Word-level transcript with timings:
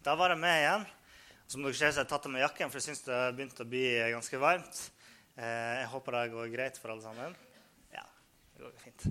Da 0.00 0.14
var 0.16 0.32
jeg 0.32 0.40
med 0.40 0.62
igjen. 0.62 0.84
Som 1.50 1.64
dere 1.66 1.76
ser, 1.76 1.90
så 1.92 2.00
har 2.00 2.06
jeg 2.06 2.08
tatt 2.08 2.26
av 2.28 2.32
meg 2.32 2.40
jakken, 2.40 2.70
for 2.70 2.80
jeg 2.80 2.86
syns 2.86 3.02
det 3.04 3.12
har 3.12 3.34
begynt 3.36 3.58
å 3.60 3.66
bli 3.68 3.82
ganske 4.14 4.38
varmt. 4.40 4.78
Eh, 5.36 5.74
jeg 5.82 5.90
håper 5.92 6.16
det 6.16 6.22
går 6.32 6.46
greit 6.54 6.78
for 6.80 6.94
alle 6.94 7.04
sammen. 7.04 7.34
Ja, 7.92 8.06
det 8.54 8.64
går 8.64 8.72
fint. 8.80 9.04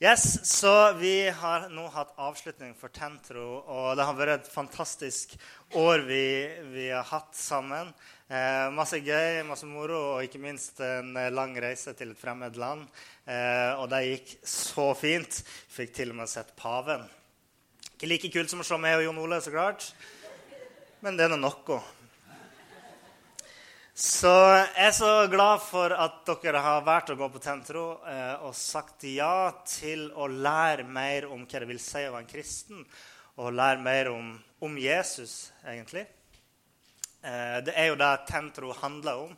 Yes, 0.00 0.24
Så 0.48 0.72
vi 0.96 1.28
har 1.28 1.66
nå 1.72 1.84
hatt 1.92 2.14
avslutning 2.16 2.72
for 2.80 2.92
Tentro, 2.96 3.44
og 3.60 3.90
det 3.96 4.06
har 4.08 4.16
vært 4.16 4.34
et 4.38 4.50
fantastisk 4.52 5.36
år 5.76 6.06
vi, 6.08 6.24
vi 6.72 6.88
har 6.94 7.04
hatt 7.12 7.36
sammen. 7.36 7.92
Eh, 8.28 8.72
masse 8.72 9.02
gøy, 9.04 9.42
masse 9.44 9.68
moro, 9.68 10.00
og 10.14 10.24
ikke 10.24 10.40
minst 10.40 10.80
en 10.80 11.12
lang 11.12 11.52
reise 11.60 11.92
til 11.98 12.16
et 12.16 12.24
fremmed 12.24 12.56
land. 12.56 12.88
Eh, 13.28 13.76
og 13.76 13.92
det 13.92 14.04
gikk 14.06 14.34
så 14.48 14.90
fint. 14.96 15.42
Fikk 15.76 15.92
til 16.00 16.16
og 16.16 16.22
med 16.22 16.32
sett 16.32 16.56
paven. 16.56 17.04
Ikke 17.96 18.10
like 18.10 18.28
kult 18.28 18.50
som 18.52 18.60
å 18.60 18.64
se 18.68 18.76
meg 18.76 18.98
og 18.98 19.06
Jon 19.06 19.18
Ole, 19.22 19.36
så 19.40 19.48
klart. 19.48 19.86
Men 21.00 21.16
det 21.16 21.24
er 21.24 21.30
nå 21.32 21.38
noe. 21.40 21.78
Så 23.96 24.32
jeg 24.52 24.66
er 24.84 24.92
så 24.92 25.12
glad 25.32 25.62
for 25.64 25.94
at 25.96 26.28
dere 26.42 26.60
har 26.60 26.84
valgt 26.84 27.14
å 27.14 27.16
gå 27.16 27.30
på 27.32 27.40
Tentro 27.40 27.86
eh, 28.04 28.34
og 28.44 28.52
sagt 28.52 29.06
ja 29.08 29.48
til 29.64 30.10
å 30.12 30.28
lære 30.28 30.84
mer 30.84 31.24
om 31.30 31.46
hva 31.48 31.62
det 31.64 31.70
vil 31.70 31.80
si 31.80 32.02
å 32.04 32.12
være 32.12 32.26
en 32.26 32.28
kristen, 32.28 32.84
og 33.40 33.56
lære 33.56 33.80
mer 33.80 34.12
om, 34.12 34.28
om 34.60 34.76
Jesus, 34.76 35.54
egentlig. 35.64 36.04
Eh, 37.24 37.62
det 37.64 37.72
er 37.80 37.88
jo 37.94 37.96
det 37.96 38.12
Tentro 38.28 38.76
handler 38.82 39.24
om. 39.24 39.32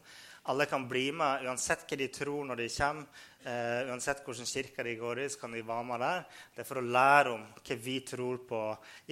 Alle 0.49 0.65
kan 0.67 0.87
bli 0.89 1.11
med, 1.13 1.45
uansett 1.45 1.85
hva 1.85 1.99
de 2.01 2.09
tror 2.13 2.47
når 2.49 2.63
de 2.63 2.69
kommer. 2.73 3.25
Uh, 3.45 3.91
uansett 3.93 4.25
hvilken 4.25 4.49
kirke 4.49 4.85
de 4.85 4.95
går 4.99 5.21
i, 5.23 5.29
så 5.31 5.43
kan 5.43 5.53
de 5.53 5.61
være 5.65 5.85
med 5.87 6.01
der. 6.03 6.25
Det 6.55 6.65
er 6.65 6.69
for 6.69 6.81
å 6.81 6.89
lære 6.97 7.35
om 7.37 7.45
hva 7.61 7.77
vi 7.85 7.99
tror 8.09 8.41
på 8.49 8.63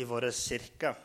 i 0.00 0.06
våre 0.08 0.32
kirker. 0.34 0.96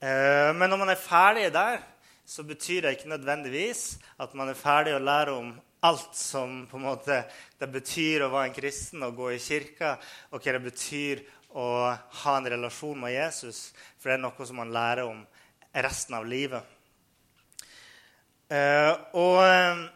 Uh, 0.00 0.50
men 0.56 0.66
når 0.66 0.80
man 0.80 0.92
er 0.94 1.00
ferdig 1.00 1.50
der, 1.52 1.82
så 2.24 2.44
betyr 2.46 2.86
det 2.86 2.94
ikke 2.96 3.12
nødvendigvis 3.12 3.84
at 4.22 4.34
man 4.38 4.48
er 4.48 4.58
ferdig 4.58 4.96
å 4.96 5.02
lære 5.02 5.36
om 5.36 5.52
alt 5.84 6.16
som 6.16 6.66
på 6.70 6.76
en 6.76 6.84
måte 6.84 7.22
det 7.60 7.68
betyr 7.72 8.24
å 8.24 8.32
være 8.32 8.50
en 8.50 8.56
kristen 8.56 9.04
og 9.04 9.16
gå 9.20 9.30
i 9.34 9.40
kirka, 9.40 9.94
og 10.32 10.40
hva 10.40 10.56
det 10.56 10.64
betyr 10.66 11.24
å 11.56 11.68
ha 12.24 12.36
en 12.36 12.50
relasjon 12.52 13.00
med 13.00 13.16
Jesus. 13.16 13.70
For 13.98 14.10
det 14.10 14.18
er 14.18 14.24
noe 14.24 14.46
som 14.46 14.60
man 14.60 14.72
lærer 14.72 15.08
om 15.08 15.24
resten 15.72 16.16
av 16.16 16.28
livet. 16.28 16.79
Uh, 18.50 18.92
og 19.14 19.88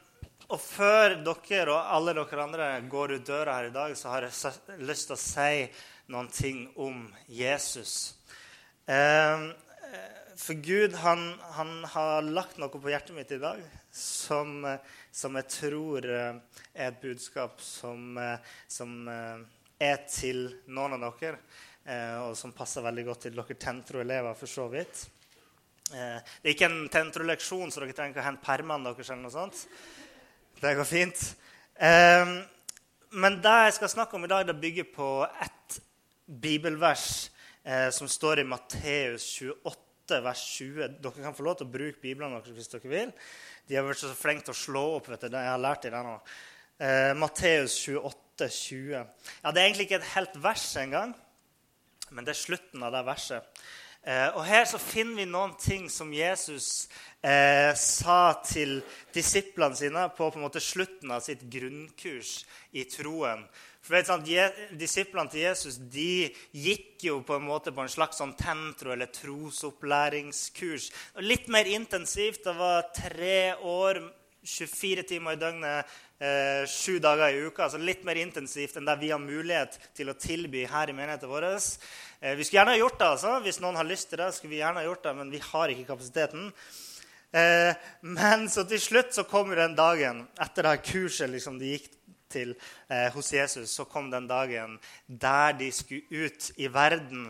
og 0.52 0.60
før 0.60 1.16
dere 1.24 1.72
og 1.72 1.92
alle 1.96 2.12
dere 2.14 2.42
andre 2.44 2.68
går 2.90 3.16
ut 3.16 3.26
døra 3.26 3.56
her 3.58 3.70
i 3.70 3.74
dag, 3.74 3.94
så 3.96 4.12
har 4.12 4.26
jeg 4.26 4.78
lyst 4.84 5.08
til 5.08 5.16
å 5.16 5.22
si 5.22 5.64
noen 6.12 6.28
ting 6.30 6.66
om 6.76 7.06
Jesus. 7.26 8.14
Eh, 8.86 9.46
for 10.36 10.60
Gud 10.66 10.98
han, 11.00 11.24
han, 11.56 11.72
har 11.94 12.26
lagt 12.26 12.58
noe 12.60 12.68
på 12.68 12.92
hjertet 12.92 13.16
mitt 13.16 13.32
i 13.32 13.40
dag 13.40 13.62
som, 13.94 14.66
som 15.14 15.38
jeg 15.40 15.50
tror 15.54 16.08
eh, 16.10 16.40
er 16.74 16.90
et 16.90 17.00
budskap 17.00 17.62
som, 17.64 18.18
eh, 18.20 18.54
som 18.68 19.08
er 19.08 20.04
til 20.10 20.46
noen 20.68 20.98
av 20.98 21.16
dere, 21.20 21.40
og 22.24 22.32
som 22.38 22.54
passer 22.56 22.84
veldig 22.84 23.02
godt 23.04 23.26
til 23.26 23.34
dere 23.36 23.56
Tentro-elever, 23.60 24.36
for 24.38 24.48
så 24.48 24.64
vidt. 24.72 25.02
Det 25.90 26.48
er 26.48 26.54
ikke 26.54 26.70
en 26.70 26.88
Tentro-leksjon, 26.90 27.70
så 27.70 27.82
dere 27.82 27.94
trenger 27.96 28.14
ikke 28.14 28.22
å 28.22 28.28
hente 28.30 28.46
permene 28.46 28.88
deres. 28.88 29.10
eller 29.10 29.26
noe 29.26 29.34
sånt. 29.34 29.66
Det 30.60 30.72
går 30.78 30.88
fint. 30.88 31.24
Um, 31.76 32.38
men 33.20 33.36
det 33.42 33.54
jeg 33.66 33.74
skal 33.76 33.92
snakke 33.92 34.16
om 34.16 34.24
i 34.26 34.30
dag, 34.30 34.46
det 34.46 34.56
bygger 34.58 34.86
på 34.94 35.08
ett 35.44 35.76
bibelvers 36.26 37.30
eh, 37.62 37.90
som 37.90 38.08
står 38.08 38.40
i 38.42 38.46
Matteus 38.48 39.26
28, 39.38 40.18
vers 40.24 40.42
20. 40.56 40.96
Dere 41.04 41.22
kan 41.26 41.36
få 41.36 41.46
lov 41.46 41.60
til 41.60 41.68
å 41.68 41.74
bruke 41.74 42.02
Bibelen 42.02 42.34
deres 42.34 42.56
hvis 42.56 42.72
dere 42.72 42.90
vil. 42.90 43.12
De 43.68 43.78
har 43.78 43.86
vært 43.86 44.02
så 44.02 44.10
flinke 44.16 44.48
til 44.48 44.54
å 44.54 44.62
slå 44.64 44.84
opp. 44.96 45.08
vet 45.12 45.28
du, 45.28 45.36
Jeg 45.36 45.52
har 45.52 45.62
lært 45.62 45.86
det 45.86 45.94
nå. 45.94 46.16
Eh, 46.78 47.12
Matteus 47.16 47.76
28, 47.86 48.48
20. 48.50 49.06
Ja, 49.44 49.52
Det 49.52 49.60
er 49.60 49.64
egentlig 49.68 49.88
ikke 49.88 50.00
et 50.02 50.14
helt 50.16 50.42
vers 50.42 50.66
engang, 50.76 51.14
men 52.10 52.24
det 52.24 52.34
er 52.34 52.42
slutten 52.42 52.82
av 52.82 52.92
det 52.92 53.04
verset. 53.06 53.64
Eh, 54.04 54.28
og 54.36 54.42
Her 54.44 54.66
så 54.68 54.78
finner 54.80 55.22
vi 55.22 55.24
noen 55.30 55.54
ting 55.56 55.86
som 55.88 56.10
Jesus 56.12 56.90
eh, 57.24 57.72
sa 57.72 58.34
til 58.44 58.82
disiplene 59.14 59.78
sine 59.78 60.08
på, 60.12 60.28
på 60.28 60.36
en 60.36 60.44
måte 60.44 60.60
slutten 60.60 61.14
av 61.14 61.24
sitt 61.24 61.46
grunnkurs 61.48 62.42
i 62.76 62.84
troen. 62.84 63.46
For 63.84 63.96
vet, 63.98 64.08
sant, 64.08 64.28
Disiplene 64.80 65.28
til 65.32 65.44
Jesus 65.44 65.76
de 65.92 66.28
gikk 66.56 67.04
jo 67.04 67.18
på 67.24 67.36
en 67.36 67.44
måte 67.44 67.72
på 67.72 67.84
en 67.84 67.92
slags 67.92 68.20
sånn 68.20 68.32
tentro- 68.36 68.94
eller 68.94 69.10
trosopplæringskurs. 69.12 70.90
Litt 71.24 71.50
mer 71.52 71.68
intensivt. 71.68 72.46
Det 72.46 72.54
var 72.56 72.88
tre 72.96 73.56
år, 73.60 74.00
24 74.44 75.04
timer 75.08 75.36
i 75.36 75.40
døgnet, 75.40 75.92
eh, 76.20 76.64
sju 76.68 76.98
dager 76.98 77.28
i 77.28 77.44
uka. 77.44 77.64
altså 77.64 77.80
Litt 77.80 78.04
mer 78.04 78.16
intensivt 78.16 78.76
enn 78.76 78.88
det 78.88 78.98
vi 79.00 79.10
har 79.10 79.20
mulighet 79.20 79.78
til 79.94 80.08
å 80.08 80.16
tilby 80.16 80.64
her 80.64 80.88
i 80.88 80.96
menigheten 80.96 81.28
vår. 81.28 81.44
Eh, 82.24 82.36
vi 82.36 82.44
skulle 82.44 82.60
gjerne 82.60 82.70
ha 82.70 82.78
gjort 82.78 82.98
det. 82.98 83.06
altså. 83.06 83.32
Hvis 83.44 83.60
noen 83.60 83.76
har 83.76 83.84
lyst 83.84 84.08
til 84.08 84.20
det, 84.22 84.30
skulle 84.32 84.54
vi 84.54 84.62
gjerne 84.62 84.80
ha 84.80 84.86
gjort 84.86 85.02
det, 85.04 85.12
men 85.18 85.32
vi 85.32 85.40
har 85.44 85.72
ikke 85.72 85.90
kapasiteten. 85.90 86.46
Eh, 87.36 87.82
men 88.16 88.46
så 88.48 88.64
til 88.64 88.80
slutt 88.80 89.12
så 89.12 89.26
kommer 89.28 89.60
den 89.60 89.74
dagen, 89.76 90.22
etter 90.40 90.64
det 90.64 90.78
kurset 90.86 91.28
liksom 91.28 91.58
de 91.60 91.74
gikk 91.74 91.90
til 92.32 92.54
eh, 92.88 93.10
hos 93.12 93.28
Jesus, 93.34 93.74
så 93.76 93.84
kom 93.84 94.08
den 94.08 94.30
dagen 94.30 94.78
der 95.06 95.52
de 95.58 95.68
skulle 95.74 96.24
ut 96.24 96.48
i 96.56 96.70
verden 96.72 97.28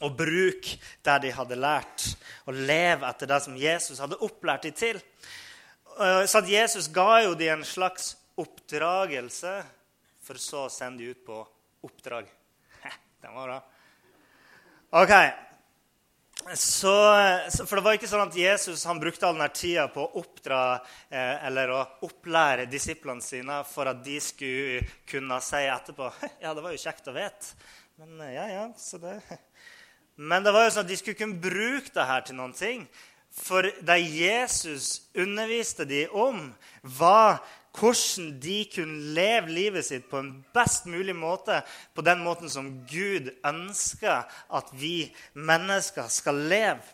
og 0.00 0.16
bruke 0.16 0.80
det 1.04 1.18
de 1.26 1.36
hadde 1.36 1.60
lært, 1.60 2.08
og 2.48 2.56
leve 2.56 3.04
etter 3.08 3.28
det 3.28 3.42
som 3.44 3.60
Jesus 3.60 4.00
hadde 4.00 4.20
opplært 4.24 4.64
dem 4.64 4.76
til. 4.76 4.98
Så 5.96 6.42
at 6.42 6.50
Jesus 6.50 6.90
ga 6.92 7.22
jo 7.24 7.32
dem 7.36 7.62
en 7.62 7.64
slags 7.64 8.10
oppdragelse, 8.36 9.54
for 10.20 10.40
så 10.40 10.66
å 10.66 10.72
sende 10.72 11.00
dem 11.00 11.16
ut 11.16 11.24
på 11.24 11.40
oppdrag. 11.88 12.28
Den 13.24 13.32
var 13.32 13.48
bra. 13.48 13.62
Ok, 14.96 15.10
så, 16.54 16.92
for 17.66 17.76
det 17.76 17.82
var 17.84 17.96
ikke 17.98 18.08
sånn 18.08 18.30
at 18.30 18.36
Jesus 18.38 18.84
brukte 18.96 19.26
all 19.28 19.34
denne 19.34 19.50
tida 19.52 19.82
på 19.92 20.06
å 20.06 20.22
oppdra 20.22 20.60
eh, 21.10 21.44
eller 21.44 21.72
å 21.74 21.80
opplære 22.06 22.64
disiplene 22.70 23.20
sine 23.20 23.58
for 23.68 23.90
at 23.90 24.00
de 24.06 24.14
skulle 24.24 24.86
kunne 25.10 25.36
si 25.44 25.60
etterpå 25.68 26.08
Ja, 26.44 26.54
det 26.56 26.64
var 26.64 26.72
jo 26.72 26.80
kjekt 26.80 27.10
å 27.12 27.16
vite. 27.18 27.52
Men 28.00 28.24
eh, 28.24 28.32
ja, 28.38 28.46
ja, 28.54 28.64
så 28.80 29.02
det 29.02 29.18
Men 30.32 30.48
det 30.48 30.56
var 30.56 30.64
jo 30.64 30.72
sånn 30.78 30.86
at 30.86 30.94
de 30.94 30.96
skulle 31.02 31.20
kunne 31.20 31.44
bruke 31.44 31.92
det 31.92 32.08
her 32.14 32.24
til 32.24 32.40
noen 32.40 32.56
ting. 32.56 32.88
For 33.36 33.68
det 33.68 33.98
Jesus 34.00 35.10
underviste 35.12 35.84
de 35.84 36.06
om, 36.08 36.54
var 36.80 37.42
hvordan 37.76 38.30
de 38.40 38.58
kunne 38.72 39.14
leve 39.16 39.52
livet 39.52 39.86
sitt 39.86 40.08
på 40.10 40.20
en 40.20 40.32
best 40.54 40.86
mulig 40.90 41.16
måte, 41.16 41.60
på 41.94 42.04
den 42.04 42.22
måten 42.24 42.50
som 42.52 42.70
Gud 42.88 43.30
ønsker 43.46 44.24
at 44.26 44.72
vi 44.76 45.08
mennesker 45.34 46.08
skal 46.12 46.40
leve. 46.50 46.84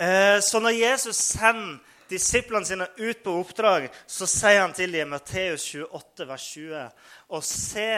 Eh, 0.00 0.40
så 0.40 0.60
når 0.60 0.76
Jesus 0.76 1.16
sender 1.16 1.80
disiplene 2.10 2.66
sine 2.66 2.88
ut 2.98 3.22
på 3.22 3.36
oppdrag, 3.40 3.88
så 4.06 4.26
sier 4.26 4.64
han 4.64 4.74
til 4.74 4.92
dem 4.92 5.06
i 5.06 5.10
Matteus 5.12 5.68
28, 5.74 6.26
vers 6.26 6.46
20.: 6.56 6.86
Og 7.36 7.44
se, 7.46 7.92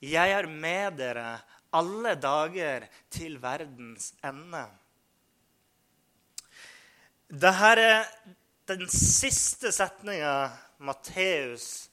jeg 0.00 0.34
er 0.36 0.46
med 0.46 1.00
dere 1.00 1.38
alle 1.74 2.14
dager 2.14 2.86
til 3.10 3.38
verdens 3.42 4.12
ende. 4.24 4.62
Dette 7.28 7.74
er 7.82 8.06
den 8.68 8.88
siste 8.92 9.72
setninga 9.72 10.48
Matteus 10.78 11.88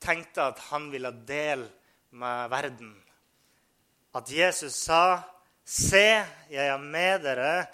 tenkte 0.00 0.48
at 0.52 0.60
han 0.70 0.90
ville 0.92 1.10
dele 1.28 1.68
med 2.16 2.50
verden. 2.50 2.94
At 4.14 4.30
Jesus 4.30 4.74
sa, 4.74 5.22
'Se, 5.64 6.24
jeg 6.50 6.66
er 6.66 6.78
med 6.78 7.22
dere 7.22 7.66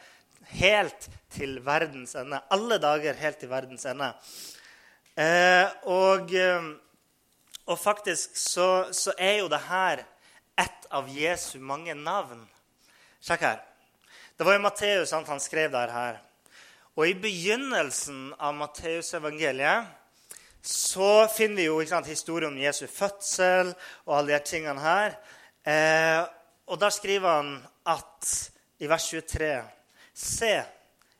helt 0.48 1.10
til 1.30 1.60
verdens 1.64 2.14
ende.' 2.14 2.40
Alle 2.50 2.78
dager 2.78 3.12
helt 3.12 3.38
til 3.38 3.50
verdens 3.50 3.84
ende. 3.86 4.14
Eh, 5.16 5.68
og, 5.82 6.34
eh, 6.34 6.62
og, 7.66 7.78
faktisk 7.78 8.36
så, 8.36 8.88
så, 8.92 9.12
er 9.18 9.38
jo 9.38 9.48
det 9.48 9.60
her 9.60 10.04
ett 10.58 10.86
av 10.90 11.08
Jesu 11.08 11.58
mange 11.60 11.94
navn. 11.94 12.48
Sjekk 13.20 13.40
her. 13.40 13.60
Det 14.38 14.46
var 14.46 14.56
jo 14.56 14.64
Matteus 14.64 15.10
han 15.10 15.40
skrev 15.40 15.70
der 15.70 15.92
her. 15.92 16.16
Og 16.96 17.08
i 17.08 17.14
begynnelsen 17.14 18.32
av 18.40 18.54
Matteusevangeliet 18.54 19.86
så 20.62 21.28
finner 21.28 21.56
vi 21.56 21.66
jo 21.66 21.80
sant, 21.86 22.06
historien 22.06 22.52
om 22.52 22.60
Jesu 22.60 22.86
fødsel 22.86 23.72
og 24.06 24.14
alle 24.18 24.36
de 24.36 24.46
tingene 24.46 24.82
her. 24.82 25.16
Eh, 25.66 26.22
og 26.70 26.78
da 26.78 26.90
skriver 26.94 27.40
han 27.40 27.56
at 27.90 28.28
i 28.78 28.90
vers 28.90 29.08
23 29.10 29.50
Se, 30.12 30.52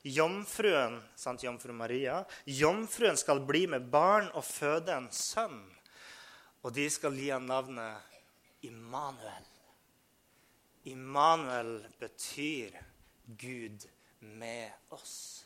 jomfruen, 0.04 0.98
sant, 1.16 1.42
jomfru 1.42 1.72
Maria, 1.74 2.20
jomfruen 2.44 3.16
skal 3.16 3.40
bli 3.48 3.64
med 3.72 3.86
barn 3.90 4.28
og 4.36 4.44
føde 4.46 4.94
en 4.94 5.08
sønn. 5.10 5.62
Og 6.62 6.74
de 6.76 6.86
skal 6.92 7.16
gi 7.18 7.32
ham 7.32 7.48
navnet 7.48 8.62
Immanuel. 8.62 9.48
Immanuel 10.84 11.80
betyr 11.98 12.76
Gud 13.26 13.86
med 14.20 14.70
oss. 14.94 15.41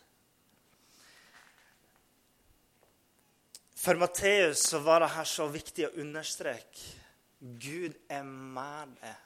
For 3.86 3.94
Matteus 3.94 4.58
så 4.58 4.78
var 4.78 5.00
det 5.00 5.12
her 5.14 5.26
så 5.30 5.44
viktig 5.46 5.84
å 5.86 5.92
understreke 6.02 6.88
Gud 7.38 7.92
er 8.10 8.24
med 8.26 8.96
deg. 8.98 9.20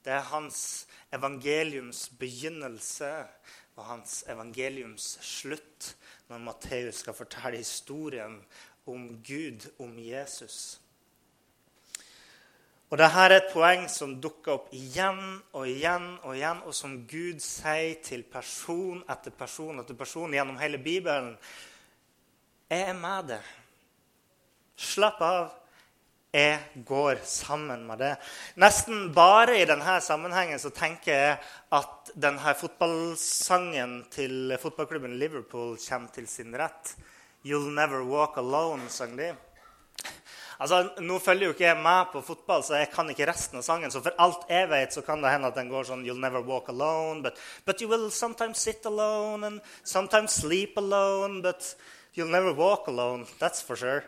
Det 0.00 0.14
er 0.16 0.30
hans 0.30 0.60
evangeliums 1.12 2.06
begynnelse 2.16 3.10
og 3.76 3.82
hans 3.84 4.14
evangeliums 4.32 5.10
slutt 5.20 5.90
når 6.30 6.40
Matteus 6.46 7.02
skal 7.02 7.18
fortelle 7.18 7.60
historien 7.60 8.38
om 8.88 9.04
Gud, 9.20 9.68
om 9.76 9.92
Jesus. 10.00 10.78
Og 12.88 12.96
Dette 12.96 13.26
er 13.26 13.36
et 13.36 13.52
poeng 13.52 13.84
som 13.92 14.16
dukker 14.24 14.54
opp 14.54 14.72
igjen 14.72 15.20
og 15.52 15.68
igjen 15.68 16.08
og 16.22 16.32
igjen, 16.32 16.64
og 16.64 16.72
som 16.80 16.96
Gud 17.04 17.44
sier 17.44 18.00
til 18.00 18.24
person 18.24 19.04
etter 19.04 19.36
person 19.36 19.84
etter 19.84 20.00
person 20.00 20.32
gjennom 20.32 20.64
hele 20.64 20.80
Bibelen. 20.80 21.34
Jeg 22.72 22.88
er 22.88 23.00
med 23.04 23.34
deg. 23.34 23.54
Slapp 24.76 25.20
av. 25.24 25.54
Jeg 26.36 26.84
går 26.84 27.22
sammen 27.24 27.86
med 27.88 28.02
det. 28.02 28.10
Nesten 28.60 29.06
bare 29.16 29.54
i 29.56 29.64
denne 29.64 29.94
sammenhengen 30.04 30.60
så 30.60 30.68
tenker 30.74 31.12
jeg 31.14 31.38
at 31.72 32.10
denne 32.12 32.52
fotballsangen 32.60 34.02
til 34.12 34.52
fotballklubben 34.60 35.16
Liverpool 35.16 35.78
kommer 35.80 36.12
til 36.12 36.28
sin 36.28 36.52
rett. 36.52 36.92
'You'll 37.46 37.72
Never 37.72 38.04
Walk 38.04 38.36
Alone', 38.36 38.88
sang 38.88 39.16
de. 39.16 39.32
Altså, 40.58 40.90
Nå 41.00 41.18
følger 41.18 41.46
jo 41.46 41.54
ikke 41.54 41.68
jeg 41.68 41.80
med 41.80 42.12
på 42.12 42.20
fotball, 42.20 42.62
så 42.64 42.74
jeg 42.74 42.90
kan 42.92 43.08
ikke 43.10 43.28
resten 43.28 43.58
av 43.58 43.64
sangen. 43.64 43.90
Så 43.90 44.02
for 44.02 44.12
alt 44.18 44.44
jeg 44.50 44.68
vet, 44.68 44.92
så 44.92 45.00
kan 45.00 45.22
det 45.22 45.30
hende 45.30 45.48
at 45.48 45.56
den 45.56 45.70
går 45.72 45.84
sånn 45.88 46.04
'You'll 46.04 46.20
never 46.20 46.40
walk 46.44 46.68
alone', 46.68 47.22
but, 47.22 47.38
but 47.64 47.80
you 47.80 47.88
will 47.88 48.10
sometimes 48.10 48.58
sit 48.58 48.84
alone 48.84 49.46
and 49.46 49.60
sometimes 49.84 50.32
sleep 50.32 50.76
alone, 50.76 51.40
but 51.40 51.76
you'll 52.14 52.28
never 52.28 52.52
walk 52.52 52.88
alone. 52.88 53.26
That's 53.38 53.62
for 53.62 53.76
sure. 53.76 54.04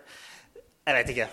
Jeg 0.88 0.96
vet 0.96 1.10
ikke. 1.12 1.28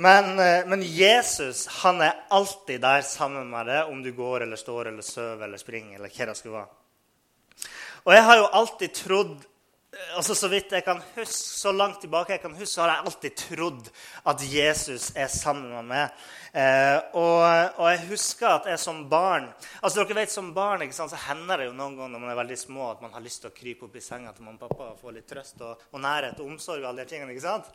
Men, 0.00 0.38
eh, 0.38 0.66
men, 0.66 0.82
Jesus 0.82 1.66
han 1.82 2.00
er 2.00 2.22
alltid 2.32 2.80
der 2.80 3.02
sammen 3.04 3.50
med 3.50 3.66
deg, 3.68 3.90
om 3.92 3.98
du 4.00 4.14
går 4.16 4.46
eller 4.46 4.56
står 4.56 4.88
eller 4.88 5.04
sover 5.04 5.44
eller 5.44 5.60
springer. 5.60 5.98
eller 5.98 6.08
hva 6.08 6.26
det 6.30 6.36
skulle 6.38 6.54
være. 6.54 7.68
Og 8.06 8.14
jeg 8.14 8.22
har 8.24 8.38
jo 8.38 8.46
alltid 8.62 8.94
trodd 8.96 9.34
eh, 9.34 10.16
altså 10.16 10.34
Så 10.34 10.48
vidt 10.48 10.72
jeg 10.72 10.86
kan 10.86 11.02
huske, 11.18 11.34
så 11.34 11.72
langt 11.72 12.00
tilbake 12.00 12.32
jeg 12.32 12.40
kan 12.46 12.54
huske, 12.56 12.70
så 12.72 12.86
har 12.86 12.94
jeg 12.94 13.10
alltid 13.10 13.36
trodd 13.42 13.92
at 14.32 14.46
Jesus 14.54 15.10
er 15.16 15.28
sammen 15.28 15.68
med 15.68 15.90
meg. 15.92 16.24
Eh, 16.54 16.96
og, 17.12 17.44
og, 17.76 17.84
jeg 17.90 18.08
husker 18.14 18.48
at 18.54 18.70
jeg 18.72 18.80
som 18.80 19.04
barn 19.10 19.50
altså 19.82 20.00
dere 20.00 20.22
vet 20.22 20.32
Som 20.32 20.54
barn 20.56 20.80
ikke 20.80 20.96
sant, 20.96 21.12
så 21.12 21.20
hender 21.28 21.60
det 21.60 21.68
jo 21.68 21.76
noen 21.76 21.98
ganger 21.98 22.16
når 22.16 22.24
man 22.24 22.32
er 22.32 22.40
veldig 22.40 22.60
små, 22.64 22.88
at 22.94 23.04
man 23.04 23.12
har 23.12 23.20
lyst 23.20 23.44
til 23.44 23.52
å 23.52 23.58
krype 23.60 23.84
opp 23.84 24.00
i 24.00 24.06
senga 24.08 24.32
til 24.32 24.48
mamma 24.48 24.62
og 24.62 24.72
pappa 24.72 24.90
og 24.94 25.04
få 25.04 25.12
litt 25.12 25.28
trøst 25.28 25.60
og, 25.60 25.88
og 25.92 26.00
nærhet 26.00 26.40
og 26.40 26.54
omsorg. 26.54 26.80
og 26.86 26.94
alle 26.94 27.04
de 27.04 27.12
tingene, 27.12 27.36
ikke 27.36 27.50
sant? 27.50 27.68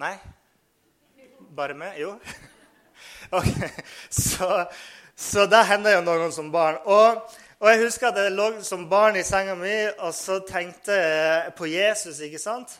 Nei? 0.00 0.14
Bare 1.56 1.74
med? 1.74 1.98
Jo. 2.00 2.14
Ok, 3.30 3.46
Så, 4.10 4.64
så 5.16 5.44
det 5.46 5.60
hender 5.68 5.92
jo 5.98 6.00
noen 6.02 6.32
som 6.32 6.48
barn. 6.52 6.78
Og, 6.88 7.20
og, 7.60 7.66
jeg 7.68 7.82
husker 7.84 8.08
at 8.08 8.18
jeg 8.18 8.32
lå 8.32 8.46
som 8.66 8.86
barn 8.90 9.18
i 9.20 9.22
senga 9.26 9.54
mi 9.60 9.74
og 9.92 10.10
så 10.16 10.40
tenkte 10.48 10.96
jeg 10.96 11.52
på 11.58 11.68
Jesus. 11.70 12.18
ikke 12.24 12.40
sant? 12.40 12.74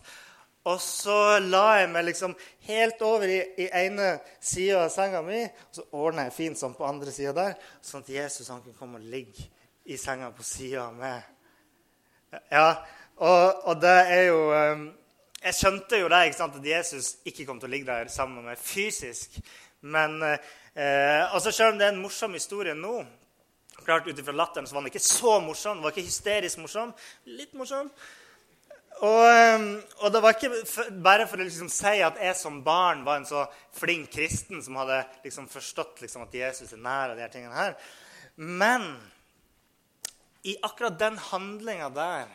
Og 0.65 0.81
så 0.83 1.39
la 1.45 1.65
jeg 1.83 1.91
meg 1.93 2.09
liksom 2.09 2.35
helt 2.67 3.05
over 3.05 3.29
i, 3.29 3.39
i 3.63 3.69
ene 3.83 4.15
sida 4.41 4.87
av 4.87 4.95
senga 4.95 5.21
mi. 5.25 5.43
Og 5.45 5.77
så 5.77 5.85
ordna 5.93 6.27
jeg 6.27 6.37
fint 6.39 6.61
sånn 6.61 6.77
på 6.79 6.89
andre 6.89 7.13
sida 7.15 7.37
der, 7.37 7.59
sånn 7.85 8.07
at 8.07 8.15
Jesus 8.17 8.49
han 8.49 8.65
kunne 8.65 8.81
komme 8.81 8.99
og 8.99 9.13
ligge 9.13 9.45
i 9.85 10.01
senga 10.01 10.33
på 10.33 10.47
sida 10.47 10.89
av 10.89 10.97
meg. 10.97 11.29
Ja, 12.49 12.71
og, 13.21 13.69
og 13.69 13.85
det 13.85 13.99
er 14.17 14.25
jo 14.31 14.43
um, 14.51 14.89
jeg 15.41 15.57
skjønte 15.57 16.01
jo 16.03 16.09
det, 16.13 16.25
ikke 16.29 16.37
sant, 16.37 16.59
at 16.61 16.67
Jesus 16.67 17.15
ikke 17.25 17.47
kom 17.49 17.61
til 17.61 17.71
å 17.71 17.73
ligge 17.73 17.89
der 17.89 18.13
sammen 18.13 18.41
med 18.41 18.53
meg 18.53 18.61
fysisk. 18.61 19.41
Men 19.81 20.19
eh, 20.23 21.23
altså 21.33 21.53
Selv 21.53 21.73
om 21.73 21.79
det 21.81 21.87
er 21.89 21.95
en 21.95 22.03
morsom 22.03 22.37
historie 22.37 22.75
nå 22.77 22.99
klart 23.85 24.07
Ut 24.07 24.19
ifra 24.19 24.35
latteren 24.37 24.67
så 24.69 24.75
var 24.75 24.85
den 24.85 24.93
ikke 24.93 25.03
så 25.03 25.39
morsom. 25.41 25.79
Den 25.79 25.87
var 25.87 25.95
ikke 25.95 26.09
hysterisk 26.09 26.61
morsom. 26.61 26.93
Litt 27.25 27.55
morsom. 27.59 27.89
Og, 29.01 29.23
ehm, 29.25 29.71
og 30.05 30.13
det 30.13 30.21
var 30.21 30.37
ikke 30.37 30.91
bare 31.01 31.25
for 31.29 31.41
å 31.41 31.47
liksom 31.47 31.71
si 31.73 31.95
at 32.05 32.19
jeg 32.21 32.37
som 32.37 32.59
barn 32.65 33.01
var 33.07 33.21
en 33.21 33.29
så 33.29 33.47
flink 33.73 34.11
kristen 34.13 34.61
som 34.65 34.77
hadde 34.77 34.99
liksom 35.25 35.49
forstått 35.49 36.03
liksom 36.05 36.27
at 36.27 36.37
Jesus 36.37 36.75
er 36.77 36.83
nær. 36.85 37.11
og 37.11 37.17
de 37.17 37.25
her 37.25 37.33
tingene 37.33 37.57
her. 37.57 37.75
Men 38.37 38.85
i 40.45 40.57
akkurat 40.63 40.99
den 41.01 41.17
handlinga 41.31 41.89
der 41.97 42.29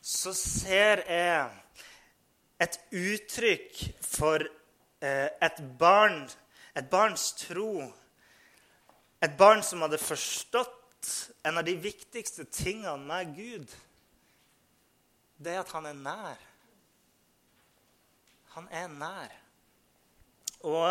så 0.00 0.32
ser 0.32 1.04
jeg 1.10 1.65
et 2.62 2.78
uttrykk 2.90 3.80
for 4.04 4.42
eh, 5.04 5.28
et 5.28 5.62
barn, 5.78 6.24
et 6.76 6.90
barns 6.90 7.32
tro. 7.40 7.84
Et 9.22 9.32
barn 9.36 9.62
som 9.64 9.84
hadde 9.84 10.00
forstått 10.00 11.12
en 11.46 11.60
av 11.60 11.66
de 11.66 11.76
viktigste 11.78 12.46
tingene 12.52 12.96
med 13.06 13.34
Gud. 13.36 13.74
Det 15.36 15.52
er 15.52 15.62
at 15.62 15.72
han 15.76 15.88
er 15.90 15.98
nær. 16.00 16.46
Han 18.56 18.68
er 18.72 18.88
nær. 18.88 19.34
Og, 20.64 20.88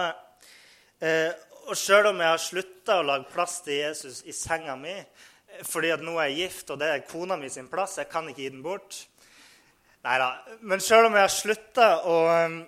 eh, 1.01 1.31
og 1.65 1.77
sjøl 1.77 2.11
om 2.11 2.21
jeg 2.21 2.29
har 2.29 2.43
slutta 2.43 2.99
å 2.99 3.07
lage 3.07 3.31
plass 3.33 3.57
til 3.65 3.81
Jesus 3.81 4.21
i 4.29 4.35
senga 4.35 4.77
mi 4.77 4.93
fordi 5.63 5.87
at 5.93 6.01
nå 6.03 6.17
er 6.19 6.33
jeg 6.33 6.49
gift, 6.49 6.71
og 6.73 6.81
det 6.81 6.87
er 6.91 7.03
kona 7.07 7.37
mi 7.39 7.47
sin 7.47 7.69
plass, 7.71 7.93
jeg 7.95 8.09
kan 8.11 8.25
ikke 8.27 8.41
gi 8.41 8.49
den 8.51 8.63
bort 8.65 8.97
Nei 10.05 10.19
da. 10.21 10.29
Men 10.69 10.83
sjøl 10.83 11.07
om 11.07 11.15
jeg 11.17 11.25
har 11.25 11.33
slutta 11.33 11.85
å, 12.05 12.15
um, 12.45 12.59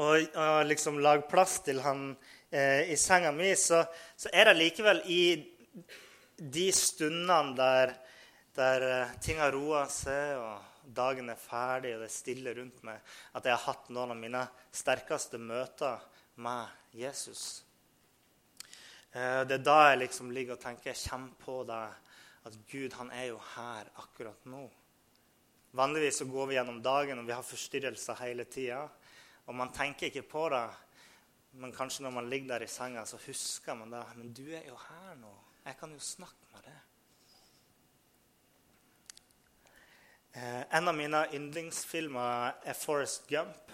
å, 0.00 0.06
å, 0.16 0.46
liksom 0.64 0.96
lage 1.04 1.26
plass 1.28 1.58
til 1.66 1.82
han 1.84 2.06
eh, 2.48 2.88
i 2.88 2.96
senga 2.96 3.34
mi, 3.36 3.50
så, 3.52 3.82
så, 4.16 4.30
er 4.32 4.48
det 4.48 4.54
likevel 4.56 5.02
i 5.12 5.22
de 6.38 6.64
stundene 6.72 7.52
der, 7.58 7.92
der 8.56 8.86
uh, 8.88 9.12
ting 9.20 9.42
har 9.42 9.52
roa 9.52 9.84
seg, 9.92 10.40
og 10.40 10.88
dagen 10.96 11.28
er 11.28 11.36
ferdig, 11.36 11.92
og 11.98 12.06
det 12.06 12.08
er 12.08 12.16
stille 12.16 12.56
rundt 12.56 12.80
meg, 12.86 13.04
at 13.36 13.44
jeg 13.44 13.52
har 13.52 13.66
hatt 13.66 13.92
noen 13.92 14.16
av 14.16 14.20
mine 14.24 14.46
sterkeste 14.72 15.36
møter 15.42 16.00
med 16.40 16.96
Jesus. 16.96 17.46
Eh, 19.12 19.44
det 19.44 19.60
er 19.60 19.68
da 19.68 19.78
jeg 19.90 20.04
liksom 20.06 20.32
ligger 20.32 20.56
og 20.56 20.64
tenker, 20.64 20.94
jeg 20.94 21.10
kommer 21.10 21.36
på 21.44 21.60
det, 21.68 21.86
at 22.48 22.60
Gud 22.72 22.96
han 22.96 23.12
er 23.12 23.34
jo 23.34 23.40
her 23.52 23.92
akkurat 24.00 24.48
nå. 24.48 24.64
Vanligvis 25.76 26.18
så 26.22 26.24
går 26.24 26.46
vi 26.48 26.56
gjennom 26.56 26.80
dagen 26.82 27.20
og 27.20 27.26
vi 27.28 27.34
har 27.36 27.44
forstyrrelser 27.44 28.22
hele 28.22 28.46
tida. 28.48 28.86
Og 29.48 29.56
man 29.56 29.72
tenker 29.72 30.08
ikke 30.08 30.26
på 30.28 30.48
det, 30.52 30.64
men 31.60 31.72
kanskje 31.72 32.04
når 32.04 32.14
man 32.18 32.28
ligger 32.30 32.54
der 32.54 32.66
i 32.66 32.70
senga, 32.70 33.04
så 33.08 33.20
husker 33.26 33.74
man 33.74 33.92
det. 33.92 34.04
Men 34.16 34.32
du 34.32 34.44
er 34.52 34.66
jo 34.68 34.76
her 34.88 35.14
nå. 35.20 35.32
Jeg 35.64 35.76
kan 35.80 35.92
jo 35.92 36.00
snakke 36.00 36.52
med 36.52 36.68
deg. 36.68 36.76
Eh, 40.38 40.62
en 40.78 40.88
av 40.88 40.94
mine 40.96 41.24
yndlingsfilmer 41.34 42.62
er 42.68 42.76
Forest 42.76 43.28
Gump. 43.28 43.72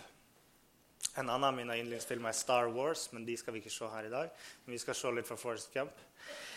En 1.15 1.29
annen 1.29 1.47
av 1.47 1.55
mine 1.55 1.77
yndlingsfilmer 1.79 2.31
er 2.33 2.39
Star 2.39 2.71
Wars, 2.75 3.09
men 3.13 3.27
de 3.27 3.37
skal 3.39 3.55
vi 3.55 3.61
ikke 3.63 3.75
se 3.75 3.91
her 3.91 4.09
i 4.09 4.13
dag. 4.13 4.31
Men 4.65 4.75
vi 4.75 4.81
skal 4.83 4.97
se 4.99 5.13
litt 5.15 5.29
fra 5.29 5.39
Forest 5.39 5.71
Gump. 5.75 5.95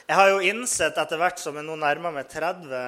Jeg 0.07 0.15
har 0.15 0.29
jo 0.31 0.39
innsett 0.47 0.97
etter 0.97 1.19
hvert 1.19 1.41
som 1.41 1.57
jeg 1.59 1.67
nå 1.67 1.75
nærmer 1.81 2.13
meg 2.15 2.29
30, 2.31 2.79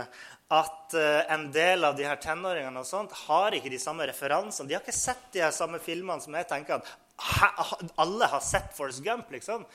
at 0.50 0.96
uh, 0.98 1.34
en 1.34 1.50
del 1.54 1.86
av 1.86 1.98
de 1.98 2.08
her 2.08 2.18
tenåringene 2.22 2.82
og 2.82 2.88
sånt, 2.90 3.14
har 3.28 3.54
ikke 3.54 3.70
de 3.70 3.82
samme 3.82 4.08
referansene. 4.10 4.70
De 4.70 4.78
har 4.78 4.82
ikke 4.82 4.96
sett 4.98 5.30
de 5.36 5.44
her 5.44 5.54
samme 5.54 5.82
filmene 5.84 6.24
som 6.24 6.34
jeg 6.38 6.50
tenker 6.50 6.80
at 6.80 6.90
alle 8.04 8.30
har 8.32 8.42
sett 8.44 8.74
Forrest 8.78 9.04
Gump. 9.06 9.30
liksom. 9.32 9.66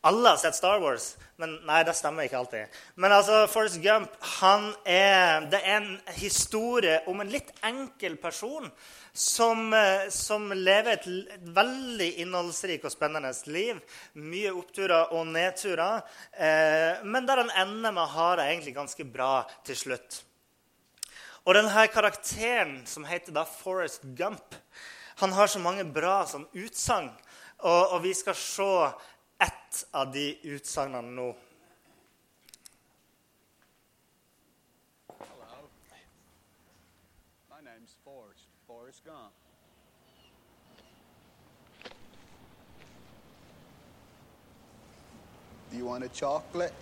Alle 0.00 0.28
har 0.28 0.36
sett 0.36 0.54
Star 0.54 0.78
Wars. 0.80 1.16
Men 1.36 1.56
nei, 1.66 1.80
det 1.86 1.94
stemmer 1.98 2.26
ikke 2.26 2.38
alltid. 2.38 2.78
Men 2.98 3.12
altså, 3.14 3.44
Forrest 3.50 3.80
Gump 3.82 4.14
han 4.38 4.70
er, 4.86 5.48
det 5.50 5.58
er 5.58 5.80
en 5.80 5.90
historie 6.18 7.00
om 7.10 7.22
en 7.22 7.30
litt 7.30 7.50
enkel 7.66 8.16
person 8.18 8.66
som, 9.12 9.72
eh, 9.74 10.06
som 10.14 10.52
lever 10.54 10.92
et, 10.92 11.08
veldig 11.54 12.08
innholdsrikt 12.22 12.86
og 12.86 12.94
spennende 12.94 13.32
liv. 13.50 13.78
Mye 14.22 14.54
oppturer 14.54 15.14
og 15.14 15.26
nedturer. 15.34 16.06
Eh, 16.32 17.02
men 17.02 17.26
der 17.26 17.42
han 17.42 17.54
ender 17.66 17.94
med 17.94 18.04
å 18.04 18.12
ha 18.14 18.30
det 18.38 18.48
egentlig 18.52 18.76
ganske 18.78 19.06
bra 19.06 19.42
til 19.66 19.78
slutt. 19.78 20.22
Og 21.46 21.54
denne 21.56 21.86
karakteren, 21.90 22.82
som 22.86 23.06
heter 23.08 23.34
da 23.34 23.46
Forrest 23.48 24.02
Gump, 24.14 24.54
han 25.18 25.32
har 25.34 25.50
så 25.50 25.58
mange 25.58 25.86
bra 25.90 26.20
sånn, 26.26 26.46
utsagn. 26.54 27.10
Og, 27.66 27.94
og 27.96 28.02
vi 28.04 28.12
skal 28.14 28.36
se 28.38 28.72
ett 29.38 29.86
av 29.90 30.12
de 30.12 30.38
utsagnene 30.42 31.10
nå. 31.10 31.36
Forrest 38.66 39.04
Gump. 39.04 39.32
Do 45.70 45.76
you 45.76 45.84
want 45.84 46.04
a 46.04 46.08
chocolate? 46.08 46.74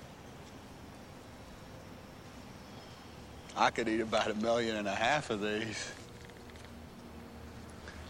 I 3.57 3.71
could 3.71 3.89
eat 3.89 4.01
about 4.01 4.31
a 4.31 4.35
million 4.35 4.77
and 4.77 4.87
a 4.87 4.95
half 4.95 5.31
of 5.31 5.41
these. 5.41 5.93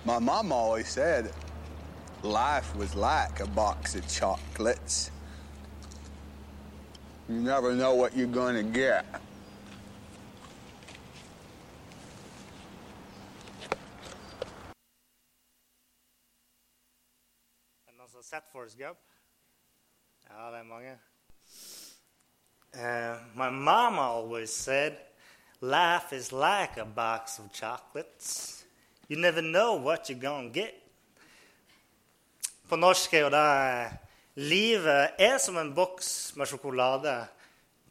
My 0.04 0.18
mom 0.18 0.52
always 0.52 0.88
said 0.88 1.32
life 2.26 2.74
was 2.76 2.94
like 2.94 3.40
a 3.40 3.46
box 3.46 3.94
of 3.94 4.06
chocolates. 4.08 5.10
You 7.28 7.36
never 7.36 7.74
know 7.74 7.94
what 7.94 8.16
you're 8.16 8.26
going 8.26 8.56
to 8.56 8.62
get. 8.62 9.04
Sett 18.26 18.50
Forrest 18.50 18.76
Gump? 18.76 18.98
Ja, 20.28 20.50
det 20.50 20.58
er 20.58 20.64
mange. 20.64 20.98
Uh, 22.74 23.18
my 23.34 23.50
mama 23.50 24.00
always 24.00 24.52
said, 24.52 24.98
life 25.60 26.12
is 26.12 26.32
like 26.32 26.76
a 26.76 26.84
box 26.84 27.38
of 27.38 27.52
chocolates. 27.52 28.64
You 29.08 29.16
never 29.16 29.42
know 29.42 29.74
what 29.74 30.08
you're 30.08 30.18
gonna 30.18 30.48
get. 30.48 30.74
På 32.66 32.74
norsk 32.74 33.12
er 33.14 33.26
jo 33.26 33.30
det 33.30 33.48
Livet 34.36 35.20
er 35.22 35.38
som 35.40 35.56
en 35.56 35.70
boks 35.72 36.34
med 36.36 36.48
sjokolade. 36.50 37.12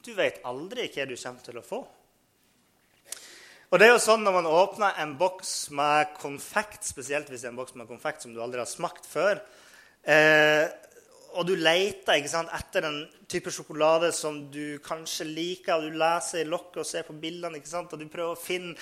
Du 0.03 0.11
vet 0.13 0.41
aldri 0.45 0.89
hva 0.91 1.05
du 1.07 1.15
kommer 1.15 1.45
til 1.45 1.57
å 1.57 1.63
få. 1.65 1.79
Og 3.71 3.79
det 3.81 3.87
er 3.87 3.95
jo 3.95 4.03
sånn 4.03 4.21
Når 4.27 4.35
man 4.35 4.49
åpner 4.51 4.99
en 5.01 5.15
boks 5.17 5.53
med 5.73 6.11
konfekt, 6.19 6.83
spesielt 6.85 7.31
hvis 7.31 7.45
det 7.45 7.49
er 7.49 7.55
en 7.55 7.61
boks 7.61 7.77
med 7.79 7.89
konfekt 7.89 8.25
som 8.25 8.35
du 8.35 8.43
aldri 8.43 8.61
har 8.61 8.69
smakt 8.69 9.07
før, 9.09 9.41
eh, 10.03 10.67
og 11.35 11.47
du 11.47 11.55
leter 11.55 12.27
sant, 12.31 12.51
etter 12.55 12.85
den 12.85 13.01
type 13.31 13.51
sjokolade 13.51 14.11
som 14.15 14.37
du 14.51 14.77
kanskje 14.83 15.25
liker, 15.27 15.75
og 15.75 15.89
du 15.89 15.97
leser 15.99 16.43
i 16.43 16.47
lokket 16.47 16.83
og 16.83 16.87
ser 16.87 17.07
på 17.07 17.17
bildene, 17.19 17.59
og 17.59 17.97
du 17.99 18.05
prøver 18.07 18.35
å 18.35 18.39
finne 18.39 18.75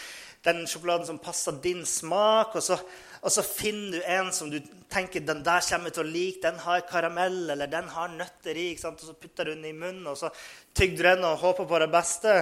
den 0.46 0.66
sjokoladen 0.70 1.08
som 1.08 1.22
passer 1.24 1.58
din 1.64 1.82
smak, 1.88 2.54
og 2.60 2.66
så, 2.66 2.78
og 3.24 3.32
så 3.32 3.44
finner 3.46 3.96
du 3.96 4.08
en 4.12 4.32
som 4.36 4.50
du 4.51 4.58
tenker 4.92 5.24
den 5.24 5.42
der 5.46 5.63
kommer 5.63 5.94
til 5.96 6.03
å 6.03 6.12
like, 6.12 6.42
den 6.44 6.60
har 6.60 6.84
karamell 6.89 7.53
eller 7.53 7.72
den 7.72 7.88
har 7.94 8.12
nøtter 8.12 8.58
i, 8.60 8.74
ikke 8.74 8.84
sant, 8.84 9.00
og 9.00 9.13
så 9.13 9.15
putter 9.15 9.48
du 9.48 9.53
den 9.56 9.70
i 9.70 9.74
munnen, 9.74 10.06
og 10.12 10.20
så 10.20 10.30
tygger 10.75 11.00
du 11.00 11.10
den 11.13 11.25
og 11.30 11.39
håper 11.42 11.70
på 11.70 11.80
det 11.86 11.89
beste. 11.94 12.36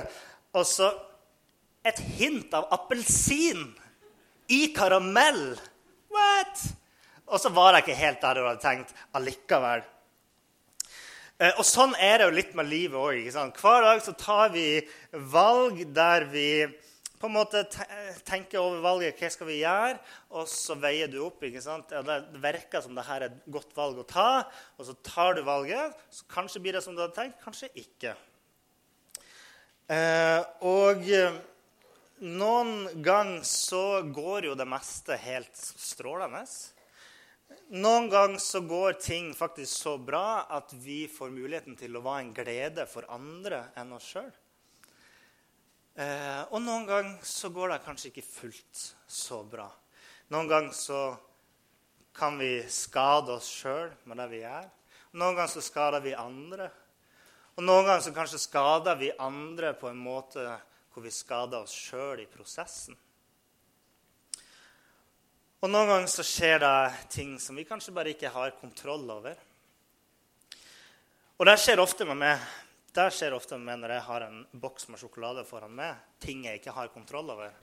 Og 0.57 0.65
så 0.67 0.89
et 1.85 2.01
hint 2.17 2.53
av 2.57 2.67
appelsin 2.73 3.69
i 4.51 4.67
karamell. 4.75 5.53
What? 6.11 6.65
Og 7.31 7.39
så 7.39 7.53
var 7.53 7.77
jeg 7.77 7.85
ikke 7.85 8.01
helt 8.01 8.21
der 8.25 8.38
du 8.38 8.45
hadde 8.47 8.65
tenkt 8.65 8.93
allikevel. 9.15 9.85
Eh, 11.41 11.53
Og 11.57 11.65
sånn 11.65 11.95
er 11.97 12.19
det 12.19 12.27
jo 12.27 12.38
litt 12.38 12.57
med 12.57 12.69
livet 12.69 13.00
òg. 13.00 13.53
Hver 13.61 13.85
dag 13.88 14.01
så 14.03 14.13
tar 14.17 14.51
vi 14.53 14.65
valg 15.31 15.85
der 15.95 16.27
vi 16.33 16.50
på 17.21 17.29
en 17.29 17.35
måte 17.35 17.61
te- 17.69 17.85
tenker 18.25 18.57
over 18.59 18.81
valget. 18.81 19.19
Hva 19.21 19.29
skal 19.29 19.49
vi 19.51 19.59
gjøre? 19.61 19.99
Og 20.33 20.49
så 20.49 20.75
veier 20.81 21.11
du 21.11 21.19
opp. 21.27 21.43
ikke 21.45 21.61
sant? 21.61 21.93
Ja, 21.93 22.01
det 22.01 22.41
virker 22.41 22.81
som 22.81 22.97
det 22.97 23.05
her 23.05 23.21
er 23.27 23.29
et 23.29 23.45
godt 23.53 23.75
valg 23.77 24.01
å 24.01 24.07
ta. 24.09 24.47
Og 24.77 24.89
så 24.89 24.97
tar 25.05 25.37
du 25.37 25.43
valget. 25.45 25.93
Så 26.09 26.25
kanskje 26.31 26.63
blir 26.65 26.77
det 26.77 26.83
som 26.85 26.97
du 26.97 27.03
hadde 27.03 27.17
tenkt, 27.19 27.37
kanskje 27.45 27.69
ikke. 27.83 28.15
Eh, 29.91 30.41
og 30.65 31.05
eh, 31.11 31.39
noen 32.25 33.01
ganger 33.03 33.45
så 33.47 34.01
går 34.09 34.49
jo 34.49 34.57
det 34.57 34.69
meste 34.69 35.17
helt 35.21 35.57
strålende. 35.57 36.45
Noen 37.71 38.09
ganger 38.11 38.39
så 38.43 38.61
går 38.67 38.97
ting 39.03 39.31
faktisk 39.35 39.71
så 39.71 39.97
bra 39.99 40.45
at 40.49 40.73
vi 40.73 41.05
får 41.11 41.31
muligheten 41.33 41.77
til 41.79 41.95
å 41.95 42.03
være 42.03 42.25
en 42.25 42.33
glede 42.35 42.85
for 42.89 43.07
andre 43.11 43.65
enn 43.79 43.93
oss 43.95 44.09
sjøl. 44.13 44.31
Eh, 45.95 46.43
og 46.53 46.62
noen 46.63 46.86
ganger 46.88 47.17
så 47.27 47.51
går 47.51 47.74
det 47.74 47.81
kanskje 47.86 48.12
ikke 48.12 48.24
fullt 48.24 48.83
så 49.12 49.41
bra. 49.43 49.67
Noen 50.31 50.48
ganger 50.48 50.75
så 50.75 51.01
kan 52.15 52.38
vi 52.39 52.62
skade 52.71 53.33
oss 53.36 53.50
sjøl 53.51 53.91
med 54.07 54.21
det 54.21 54.29
vi 54.31 54.41
gjør. 54.45 54.69
Noen 55.19 55.36
ganger 55.36 55.51
så 55.51 55.63
skader 55.65 56.03
vi 56.03 56.15
andre. 56.15 56.69
Og 57.57 57.63
noen 57.65 57.88
ganger 57.88 58.03
så 58.05 58.15
kanskje 58.15 58.39
skader 58.45 59.00
vi 59.00 59.12
andre 59.19 59.74
på 59.75 59.89
en 59.91 60.00
måte 60.00 60.45
hvor 60.91 61.03
vi 61.03 61.12
skader 61.12 61.63
oss 61.63 61.75
sjøl 61.75 62.24
i 62.24 62.29
prosessen. 62.31 62.95
Og 65.62 65.69
noen 65.69 65.91
ganger 65.91 66.10
så 66.10 66.24
skjer 66.25 66.63
det 66.63 66.75
ting 67.13 67.36
som 67.39 67.60
vi 67.60 67.67
kanskje 67.67 67.93
bare 67.93 68.15
ikke 68.15 68.31
har 68.33 68.55
kontroll 68.57 69.03
over. 69.13 69.36
Og 71.38 71.48
det 71.48 71.60
skjer 71.62 71.83
ofte 71.83 72.07
med 72.07 72.17
meg. 72.24 72.41
Det 72.91 73.07
skjer 73.15 73.31
ofte 73.31 73.55
med 73.55 73.79
når 73.79 73.93
jeg 73.95 74.03
har 74.03 74.24
en 74.25 74.39
boks 74.60 74.89
med 74.91 75.00
sjokolade 75.00 75.45
foran 75.48 75.71
meg. 75.75 76.00
Ting 76.19 76.43
jeg 76.43 76.60
ikke 76.60 76.74
har 76.75 76.91
kontroll 76.91 77.29
over. 77.31 77.53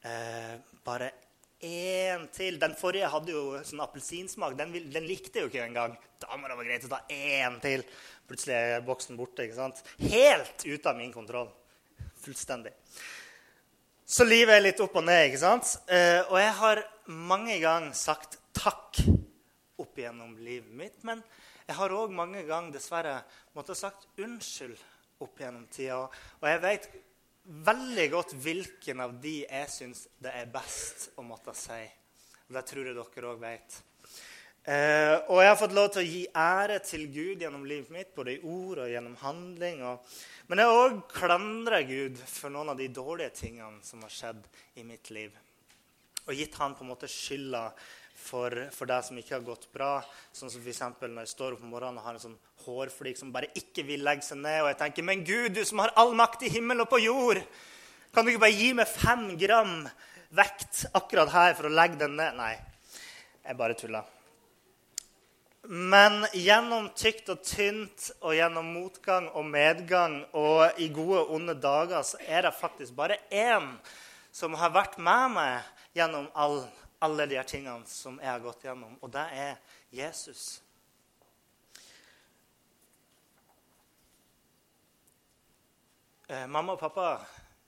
Eh, 0.00 0.54
bare 0.86 1.10
én 1.60 2.24
til. 2.32 2.56
Den 2.62 2.72
forrige 2.80 3.10
hadde 3.12 3.34
jo 3.34 3.42
sånn 3.60 3.82
appelsinsmak. 3.84 4.56
Den, 4.56 4.72
den 4.72 5.04
likte 5.04 5.36
jeg 5.36 5.44
jo 5.44 5.52
ikke 5.52 5.66
engang. 5.66 5.98
Da 6.22 6.32
må 6.32 6.48
det 6.48 6.56
være 6.56 6.68
greit 6.70 6.88
å 6.88 6.92
ta 6.94 7.02
én 7.12 7.60
til. 7.60 7.84
Plutselig 8.24 8.56
er 8.56 8.88
boksen 8.88 9.20
borte. 9.20 9.44
ikke 9.44 9.58
sant? 9.58 9.84
Helt 10.00 10.64
ute 10.64 10.88
av 10.88 10.96
min 10.96 11.12
kontroll. 11.12 11.52
Fullstendig. 12.24 12.72
Så 14.06 14.24
livet 14.24 14.56
er 14.56 14.64
litt 14.64 14.80
opp 14.80 14.96
og 14.96 15.04
ned, 15.04 15.26
ikke 15.28 15.44
sant? 15.44 15.76
Eh, 15.92 16.22
og 16.30 16.38
jeg 16.40 16.56
har 16.62 16.84
mange 17.10 17.60
ganger 17.60 17.92
sagt 17.98 18.38
takk 18.56 19.02
opp 19.76 19.98
igjennom 19.98 20.38
livet 20.40 20.72
mitt. 20.72 21.02
Men 21.04 21.20
jeg 21.66 21.78
har 21.80 21.94
òg 21.98 22.14
mange 22.14 22.44
ganger 22.46 22.76
dessverre 22.76 23.16
måttet 23.56 23.78
sagt 23.80 24.06
unnskyld 24.22 24.78
opp 25.24 25.40
gjennom 25.40 25.66
tida. 25.72 26.04
Og 26.40 26.48
jeg 26.50 26.62
vet 26.62 26.88
veldig 27.66 28.06
godt 28.12 28.34
hvilken 28.42 29.02
av 29.02 29.16
de 29.22 29.40
jeg 29.44 29.72
syns 29.72 30.06
det 30.22 30.32
er 30.34 30.50
best 30.50 31.10
å 31.18 31.24
måtte 31.26 31.54
si. 31.58 31.82
Og 32.46 32.54
det 32.54 32.64
tror 32.68 32.86
jeg 32.86 32.96
dere 32.98 33.30
òg 33.32 33.42
vet. 33.42 33.78
Eh, 34.66 35.14
og 35.30 35.38
jeg 35.42 35.50
har 35.52 35.58
fått 35.58 35.74
lov 35.76 35.92
til 35.94 36.02
å 36.02 36.06
gi 36.10 36.22
ære 36.42 36.78
til 36.82 37.04
Gud 37.14 37.42
gjennom 37.42 37.66
livet 37.70 37.90
mitt, 37.94 38.14
både 38.16 38.34
i 38.34 38.40
ord 38.42 38.82
og 38.82 38.90
gjennom 38.90 39.14
handling. 39.20 39.82
Og, 39.86 40.16
men 40.50 40.62
jeg 40.62 40.78
òg 40.80 40.96
klandrer 41.14 41.86
Gud 41.86 42.18
for 42.18 42.54
noen 42.54 42.72
av 42.74 42.80
de 42.80 42.88
dårlige 42.90 43.34
tingene 43.42 43.78
som 43.86 44.02
har 44.02 44.14
skjedd 44.14 44.42
i 44.78 44.86
mitt 44.86 45.10
liv. 45.14 45.34
Og 46.26 46.34
gitt 46.34 46.58
han 46.58 46.74
på 46.74 46.82
en 46.82 46.90
måte 46.90 47.10
skylda 47.10 47.68
for, 48.16 48.54
for 48.74 48.88
det 48.88 48.98
som 49.06 49.18
ikke 49.20 49.36
har 49.36 49.44
gått 49.46 49.68
bra. 49.74 50.00
Sånn 50.34 50.50
som 50.52 50.62
f.eks. 50.62 50.82
når 51.02 51.22
jeg 51.24 51.32
står 51.32 51.56
opp 51.56 51.62
om 51.64 51.72
morgenen 51.74 52.00
og 52.00 52.08
har 52.08 52.16
en 52.16 52.24
sånn 52.24 52.38
hårflik 52.64 53.20
som 53.20 53.32
bare 53.34 53.52
ikke 53.58 53.84
vil 53.86 54.04
legge 54.06 54.26
seg 54.26 54.40
ned. 54.40 54.62
Og 54.64 54.70
jeg 54.72 54.80
tenker, 54.82 55.06
men 55.06 55.24
Gud, 55.26 55.52
du 55.56 55.62
som 55.68 55.84
har 55.84 55.94
all 56.00 56.16
makt 56.16 56.46
i 56.48 56.52
himmel 56.56 56.84
og 56.84 56.90
på 56.92 57.02
jord, 57.04 57.42
kan 58.14 58.24
du 58.24 58.32
ikke 58.32 58.46
bare 58.46 58.58
gi 58.58 58.72
meg 58.76 58.90
fem 58.90 59.28
gram 59.38 59.78
vekt 60.36 60.86
akkurat 60.96 61.32
her 61.34 61.56
for 61.58 61.68
å 61.68 61.76
legge 61.76 62.00
den 62.00 62.16
ned? 62.18 62.38
Nei, 62.38 62.54
jeg 63.44 63.58
bare 63.60 63.76
tuller. 63.78 64.12
Men 65.66 66.22
gjennom 66.30 66.92
tykt 66.94 67.30
og 67.32 67.40
tynt 67.42 68.10
og 68.20 68.36
gjennom 68.36 68.68
motgang 68.70 69.26
og 69.34 69.48
medgang 69.50 70.20
og 70.38 70.78
i 70.78 70.86
gode 70.94 71.24
og 71.24 71.32
onde 71.40 71.56
dager 71.58 72.04
så 72.06 72.20
er 72.22 72.46
det 72.46 72.54
faktisk 72.54 72.94
bare 72.94 73.18
én 73.34 73.72
som 74.30 74.54
har 74.54 74.70
vært 74.70 74.94
med 75.02 75.34
meg 75.34 75.96
gjennom 75.96 76.28
all, 76.38 76.60
alle 77.04 77.26
de 77.28 77.36
her 77.36 77.48
tingene 77.48 77.84
som 77.90 78.20
jeg 78.22 78.30
har 78.30 78.44
gått 78.44 78.64
gjennom, 78.64 78.96
og 79.02 79.12
det 79.12 79.26
er 79.36 79.58
Jesus. 79.94 80.46
Eh, 86.26 86.46
mamma 86.50 86.74
og 86.74 86.80
pappa 86.80 87.20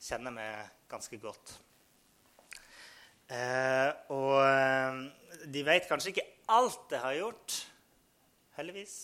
kjenner 0.02 0.34
meg 0.34 0.70
ganske 0.90 1.18
godt. 1.22 1.52
Eh, 3.28 3.90
og 4.14 4.38
eh, 4.40 5.02
de 5.52 5.62
vet 5.66 5.86
kanskje 5.86 6.14
ikke 6.14 6.26
alt 6.56 6.94
jeg 6.96 7.04
har 7.04 7.18
gjort, 7.20 7.58
heldigvis. 8.56 8.96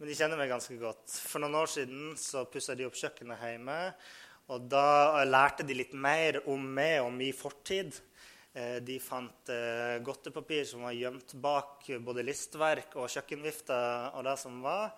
Men 0.00 0.10
de 0.10 0.16
kjenner 0.18 0.40
meg 0.40 0.50
ganske 0.52 0.76
godt. 0.80 1.14
For 1.30 1.40
noen 1.40 1.58
år 1.60 1.70
siden 1.70 2.12
så 2.20 2.46
pussa 2.50 2.76
de 2.76 2.86
opp 2.88 2.98
kjøkkenet 2.98 3.40
hjemme. 3.44 3.78
Og 4.50 4.68
da 4.72 5.22
lærte 5.28 5.64
de 5.64 5.76
litt 5.76 5.92
mer 5.94 6.40
om 6.50 6.62
meg 6.76 7.02
og 7.04 7.12
min 7.14 7.36
fortid. 7.36 7.94
Eh, 8.54 8.76
De 8.82 8.98
fant 9.02 9.48
eh, 9.52 9.98
godtepapir 10.02 10.64
som 10.66 10.82
var 10.86 10.96
gjemt 10.96 11.34
bak 11.38 11.86
både 12.02 12.24
listverk 12.26 12.96
og 12.98 13.10
kjøkkenvifter 13.12 14.16
og 14.16 14.24
det 14.26 14.36
som 14.40 14.56
var. 14.64 14.90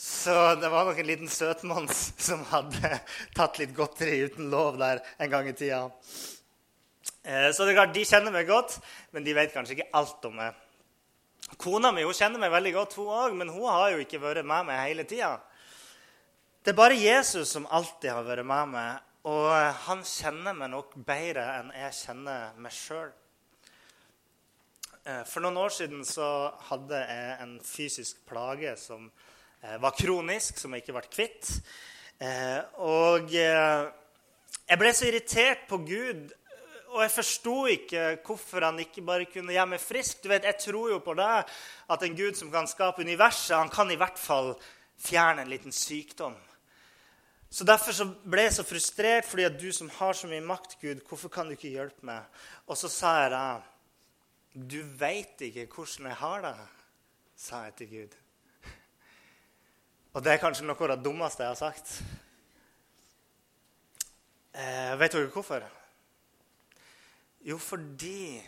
Så 0.00 0.32
det 0.56 0.70
var 0.72 0.86
nok 0.88 0.98
en 0.98 1.06
liten 1.10 1.28
søtmons 1.30 2.00
som 2.28 2.42
hadde 2.50 2.94
tatt 3.36 3.60
litt 3.60 3.74
godteri 3.76 4.22
uten 4.26 4.50
lov 4.52 4.78
der 4.80 5.02
en 5.20 5.30
gang 5.30 5.50
i 5.50 5.54
tida. 5.54 5.84
Eh, 7.22 7.50
Så 7.52 7.62
det 7.66 7.74
er 7.74 7.78
klart, 7.82 7.94
de 7.94 8.06
kjenner 8.08 8.34
meg 8.34 8.48
godt, 8.48 8.80
men 9.12 9.26
de 9.26 9.36
vet 9.36 9.52
kanskje 9.54 9.76
ikke 9.78 9.92
alt 10.00 10.26
om 10.26 10.34
meg. 10.40 10.66
Kona 11.60 11.90
mi 11.92 12.02
hun 12.06 12.14
kjenner 12.14 12.40
meg 12.42 12.52
veldig 12.52 12.72
godt, 12.74 12.96
hun 12.98 13.10
òg, 13.10 13.36
men 13.36 13.48
hun 13.50 13.66
har 13.68 13.90
jo 13.94 14.02
ikke 14.02 14.20
vært 14.22 14.46
med 14.46 14.66
meg 14.68 14.82
hele 14.88 15.04
tida. 15.08 15.36
Det 16.62 16.72
er 16.74 16.78
bare 16.78 16.98
Jesus 16.98 17.54
som 17.54 17.66
alltid 17.72 18.10
har 18.12 18.26
vært 18.26 18.46
med 18.46 18.74
meg, 18.74 19.06
og 19.28 19.50
han 19.84 20.00
kjenner 20.06 20.56
meg 20.56 20.70
nok 20.72 20.94
bedre 21.04 21.44
enn 21.58 21.72
jeg 21.76 21.96
kjenner 21.98 22.54
meg 22.56 22.72
sjøl. 22.72 23.10
Eh, 25.04 25.22
For 25.28 25.44
noen 25.44 25.60
år 25.60 25.74
siden 25.76 26.04
så 26.08 26.28
hadde 26.70 27.02
jeg 27.04 27.36
en 27.44 27.54
fysisk 27.64 28.22
plage 28.28 28.72
som 28.80 29.10
eh, 29.62 29.76
var 29.82 29.96
kronisk, 29.98 30.58
som 30.60 30.72
jeg 30.72 30.84
ikke 30.84 30.96
ble 30.96 31.06
kvitt. 31.12 31.52
Eh, 32.20 32.60
Og 32.80 33.32
eh, 33.36 33.88
jeg 34.70 34.80
ble 34.80 34.92
så 34.96 35.08
irritert 35.08 35.66
på 35.68 35.82
Gud, 35.84 36.28
og 36.90 37.02
jeg 37.04 37.12
forsto 37.14 37.56
ikke 37.70 38.04
hvorfor 38.26 38.64
han 38.66 38.80
ikke 38.82 39.02
bare 39.06 39.28
kunne 39.30 39.52
gjøre 39.54 39.72
meg 39.76 39.82
frisk. 39.82 40.22
Du 40.24 40.28
vet, 40.32 40.48
Jeg 40.48 40.58
tror 40.64 40.90
jo 40.90 40.98
på 41.04 41.14
det, 41.18 41.32
at 41.90 42.02
en 42.02 42.16
Gud 42.16 42.38
som 42.38 42.50
kan 42.50 42.66
skape 42.66 43.04
universet, 43.04 43.56
han 43.56 43.70
kan 43.70 43.90
i 43.90 43.98
hvert 44.00 44.18
fall 44.18 44.54
fjerne 44.98 45.44
en 45.44 45.52
liten 45.52 45.72
sykdom. 45.72 46.34
Så 47.50 47.66
Derfor 47.66 47.92
så 47.92 48.06
ble 48.06 48.44
jeg 48.46 48.54
så 48.54 48.64
frustrert, 48.66 49.26
fordi 49.26 49.44
at 49.48 49.58
du 49.58 49.72
som 49.74 49.90
har 49.96 50.14
så 50.14 50.30
mye 50.30 50.44
makt, 50.44 50.76
Gud, 50.80 51.02
hvorfor 51.08 51.32
kan 51.34 51.48
du 51.48 51.56
ikke 51.56 51.72
hjelpe 51.72 52.06
meg? 52.06 52.28
Og 52.70 52.78
så 52.78 52.88
sa 52.88 53.14
jeg 53.24 53.32
da 53.34 53.44
Du 54.54 54.80
veit 54.98 55.40
ikke 55.46 55.66
hvordan 55.66 56.10
jeg 56.10 56.18
har 56.22 56.42
det, 56.46 56.56
sa 57.36 57.64
jeg 57.66 57.74
til 57.78 57.90
Gud. 57.90 58.16
Og 60.12 60.24
det 60.24 60.32
er 60.32 60.42
kanskje 60.42 60.66
noe 60.66 60.78
av 60.78 60.90
det 60.90 61.04
dummeste 61.04 61.44
jeg 61.44 61.52
har 61.52 61.58
sagt. 61.58 61.92
Eh, 64.50 64.96
vet 64.98 65.14
dere 65.14 65.30
hvorfor? 65.30 65.66
Jo, 67.46 67.58
fordi 67.62 68.42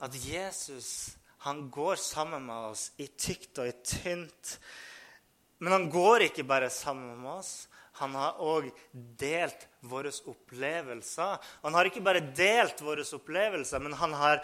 at 0.00 0.16
Jesus 0.16 1.16
han 1.40 1.70
går 1.72 1.96
sammen 1.96 2.44
med 2.44 2.70
oss 2.72 2.90
i 3.00 3.06
tykt 3.16 3.58
og 3.62 3.68
i 3.70 3.72
tynt. 3.80 4.58
Men 5.64 5.72
han 5.72 5.88
går 5.92 6.26
ikke 6.28 6.44
bare 6.44 6.68
sammen 6.70 7.16
med 7.22 7.38
oss. 7.38 7.69
Han 8.00 8.16
har 8.18 8.40
òg 8.42 8.70
delt 9.20 9.66
våre 9.86 10.12
opplevelser. 10.32 11.38
Han 11.62 11.76
har 11.76 11.88
ikke 11.88 12.04
bare 12.04 12.24
delt 12.36 12.82
våre 12.84 13.04
opplevelser, 13.04 13.84
men 13.84 13.96
han 14.00 14.16
har 14.16 14.42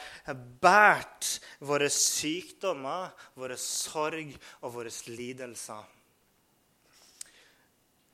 båret 0.63 1.37
våre 1.65 1.91
sykdommer, 1.93 3.13
våre 3.35 3.59
sorg 3.61 4.35
og 4.63 4.77
våre 4.79 4.93
lidelser. 5.11 5.96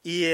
I 0.02 0.24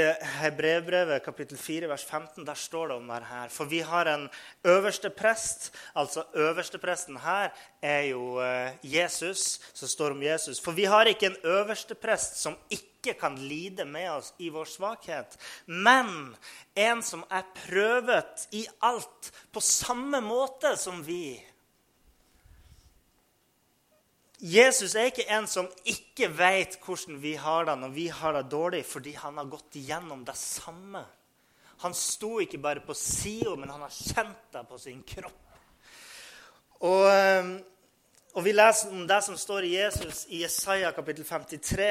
Hebrevbrevet 0.41 1.21
kapittel 1.21 1.59
4 1.61 1.89
vers 1.91 2.05
15 2.09 2.45
der 2.47 2.57
står 2.57 2.89
det 2.89 2.95
om 2.97 3.11
det 3.11 3.27
her. 3.29 3.51
For 3.53 3.69
vi 3.69 3.83
har 3.85 4.09
en 4.09 4.25
øverste 4.65 5.11
prest. 5.13 5.75
Altså 5.95 6.25
øverstepresten 6.35 7.19
her 7.21 7.53
er 7.83 8.07
jo 8.09 8.41
eh, 8.41 8.73
Jesus, 8.83 9.61
som 9.75 9.89
står 9.89 10.17
om 10.17 10.23
Jesus. 10.23 10.61
For 10.61 10.73
vi 10.73 10.89
har 10.89 11.05
ikke 11.05 11.27
en 11.27 11.37
øverste 11.45 11.95
prest 11.95 12.41
som 12.41 12.57
ikke 12.71 13.13
kan 13.21 13.37
lide 13.37 13.85
med 13.85 14.09
oss 14.11 14.33
i 14.41 14.49
vår 14.49 14.65
svakhet, 14.73 15.37
men 15.67 16.35
en 16.75 17.03
som 17.05 17.23
er 17.31 17.45
prøvet 17.55 18.49
i 18.53 18.65
alt 18.83 19.31
på 19.53 19.61
samme 19.61 20.21
måte 20.25 20.75
som 20.81 21.05
vi. 21.07 21.37
Jesus 24.38 24.95
er 24.95 25.09
ikke 25.11 25.26
en 25.35 25.49
som 25.50 25.66
ikke 25.83 26.28
vet 26.38 26.76
hvordan 26.85 27.16
vi 27.18 27.33
har 27.35 27.66
det 27.66 27.75
når 27.80 27.95
vi 27.95 28.07
har 28.07 28.37
det 28.37 28.50
dårlig, 28.52 28.85
fordi 28.87 29.16
han 29.18 29.40
har 29.40 29.49
gått 29.50 29.78
igjennom 29.80 30.23
det 30.26 30.37
samme. 30.38 31.02
Han 31.83 31.95
sto 31.95 32.38
ikke 32.42 32.61
bare 32.62 32.83
på 32.87 32.95
sida, 32.95 33.57
men 33.59 33.71
han 33.71 33.83
har 33.83 33.95
kjent 33.95 34.52
det 34.54 34.62
på 34.68 34.78
sin 34.78 35.02
kropp. 35.07 35.42
Og, 36.87 37.09
eh, 37.11 37.50
og 38.35 38.45
vi 38.47 38.54
leser 38.54 38.95
om 38.95 39.07
det 39.11 39.18
som 39.26 39.37
står 39.38 39.66
i 39.66 39.75
Jesus 39.75 40.26
i 40.30 40.45
Jesaja 40.45 40.92
kapittel 40.95 41.26
53. 41.26 41.90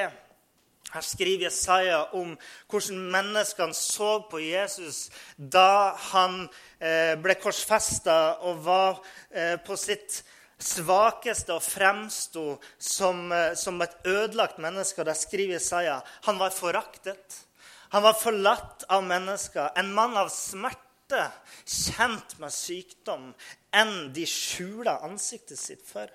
Her 0.94 1.04
skriver 1.04 1.50
Jesaja 1.50 2.00
om 2.16 2.38
hvordan 2.72 3.00
menneskene 3.12 3.76
så 3.76 4.22
på 4.32 4.40
Jesus 4.40 5.10
da 5.36 5.92
han 6.14 6.46
eh, 6.80 7.20
ble 7.20 7.36
korsfesta 7.36 8.38
og 8.48 8.64
var 8.64 9.02
eh, 9.32 9.60
på 9.60 9.76
sitt 9.76 10.22
svakeste 10.58 11.54
og 11.56 11.64
fremsto 11.64 12.60
som, 12.80 13.32
eh, 13.32 13.54
som 13.56 13.82
et 13.82 13.96
ødelagt 14.06 14.58
menneske. 14.58 15.02
Og 15.02 15.06
der 15.06 15.14
skriver 15.14 15.56
Isaiah 15.56 16.02
han 16.24 16.38
var 16.40 16.50
foraktet. 16.50 17.44
Han 17.90 18.04
var 18.04 18.14
forlatt 18.14 18.84
av 18.90 19.04
mennesker. 19.04 19.72
En 19.78 19.94
mann 19.94 20.18
av 20.18 20.30
smerte, 20.30 21.32
kjent 21.66 22.40
med 22.40 22.52
sykdom, 22.52 23.34
enn 23.72 24.12
de 24.14 24.26
skjula 24.28 25.00
ansiktet 25.08 25.60
sitt 25.60 25.86
for. 25.88 26.10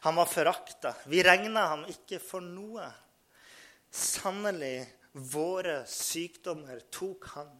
Han 0.00 0.16
var 0.16 0.26
forakta. 0.26 0.94
Vi 1.04 1.22
regna 1.22 1.66
ham 1.74 1.84
ikke 1.84 2.18
for 2.24 2.40
noe. 2.40 2.86
Sannelig, 3.90 4.86
våre 5.12 5.82
sykdommer 5.90 6.80
tok 6.90 7.26
han. 7.34 7.50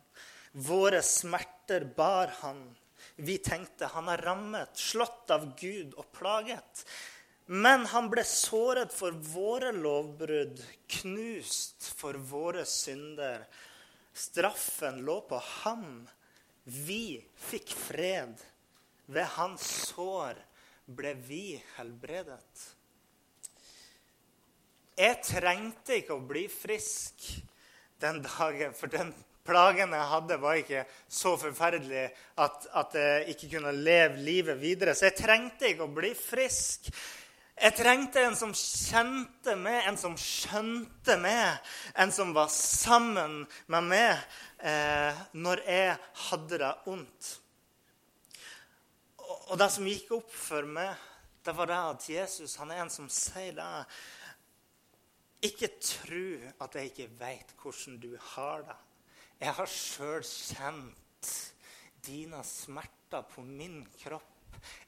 Våre 0.52 1.02
smerter 1.02 1.84
bar 1.84 2.32
han. 2.40 2.62
Vi 3.16 3.38
tenkte 3.42 3.90
han 3.92 4.08
er 4.12 4.22
rammet, 4.24 4.76
slått 4.78 5.30
av 5.34 5.50
Gud 5.60 5.96
og 5.98 6.08
plaget. 6.16 6.84
Men 7.50 7.86
han 7.90 8.06
ble 8.12 8.22
såret 8.26 8.92
for 8.94 9.16
våre 9.32 9.72
lovbrudd, 9.74 10.60
knust 11.00 11.88
for 11.98 12.18
våre 12.30 12.62
synder. 12.68 13.42
Straffen 14.14 15.00
lå 15.06 15.16
på 15.26 15.40
ham. 15.62 16.04
Vi 16.64 17.18
fikk 17.50 17.74
fred. 17.74 18.36
Ved 19.10 19.26
hans 19.34 19.64
sår 19.90 20.38
ble 20.86 21.16
vi 21.26 21.44
helbredet. 21.76 22.66
Jeg 25.00 25.18
trengte 25.24 25.96
ikke 25.98 26.18
å 26.18 26.28
bli 26.28 26.44
frisk 26.52 27.26
den 28.02 28.20
dagen, 28.24 28.74
for 28.76 28.92
den 28.92 29.10
plagen 29.46 29.94
jeg 29.96 30.10
hadde, 30.12 30.40
var 30.42 30.58
ikke 30.60 30.84
så 31.08 31.36
forferdelige 31.40 32.10
at, 32.40 32.68
at 32.76 32.98
jeg 32.98 33.34
ikke 33.34 33.54
kunne 33.56 33.72
leve 33.76 34.20
livet 34.20 34.60
videre. 34.60 34.94
Så 34.94 35.08
jeg 35.08 35.18
trengte 35.20 35.70
ikke 35.70 35.86
å 35.88 35.94
bli 35.94 36.12
frisk. 36.16 36.90
Jeg 37.60 37.76
trengte 37.76 38.22
en 38.24 38.36
som 38.38 38.54
kjente 38.56 39.52
meg, 39.60 39.82
en 39.84 39.98
som 40.00 40.14
skjønte 40.16 41.18
meg, 41.20 41.58
en 41.92 42.12
som 42.14 42.32
var 42.32 42.48
sammen 42.54 43.42
med 43.68 43.90
meg 43.90 44.14
eh, 44.64 45.20
når 45.36 45.60
jeg 45.66 45.98
hadde 46.30 46.60
det 46.62 46.72
vondt. 46.86 47.34
Og, 49.20 49.36
og 49.52 49.60
det 49.60 49.68
som 49.74 49.90
gikk 49.90 50.14
opp 50.16 50.32
for 50.32 50.64
meg, 50.64 50.94
det 51.44 51.52
var 51.56 51.68
det 51.68 51.80
at 51.90 52.08
Jesus 52.12 52.56
han 52.60 52.72
er 52.72 52.80
en 52.84 52.92
som 52.92 53.12
sier 53.12 53.52
det. 53.56 53.68
Ikke 55.50 55.70
tro 55.80 56.24
at 56.64 56.76
jeg 56.76 56.92
ikke 56.94 57.12
vet 57.20 57.54
hvordan 57.60 58.00
du 58.00 58.14
har 58.34 58.64
det. 58.68 58.80
Jeg 59.40 59.56
har 59.56 59.70
sjøl 59.72 60.20
kjent 60.26 61.28
dine 62.04 62.42
smerter 62.44 63.24
på 63.32 63.40
min 63.44 63.78
kropp. 64.02 64.26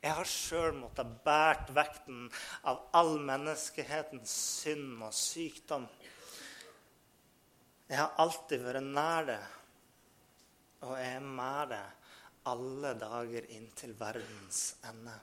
Jeg 0.03 0.13
har 0.13 0.29
sjøl 0.29 0.75
måttet 0.77 1.09
bært 1.25 1.71
vekten 1.73 2.27
av 2.69 2.83
all 2.99 3.15
menneskehetens 3.25 4.35
synd 4.61 5.01
og 5.07 5.15
sykdom. 5.17 5.87
Jeg 7.89 7.97
har 7.97 8.13
alltid 8.21 8.61
vært 8.65 8.85
nær 8.85 9.27
det, 9.31 9.41
og 10.85 10.97
jeg 11.01 11.17
er 11.17 11.27
med 11.41 11.73
det 11.73 11.85
alle 12.53 12.93
dager 12.99 13.47
inntil 13.55 13.95
verdens 13.97 14.63
ende. 14.89 15.15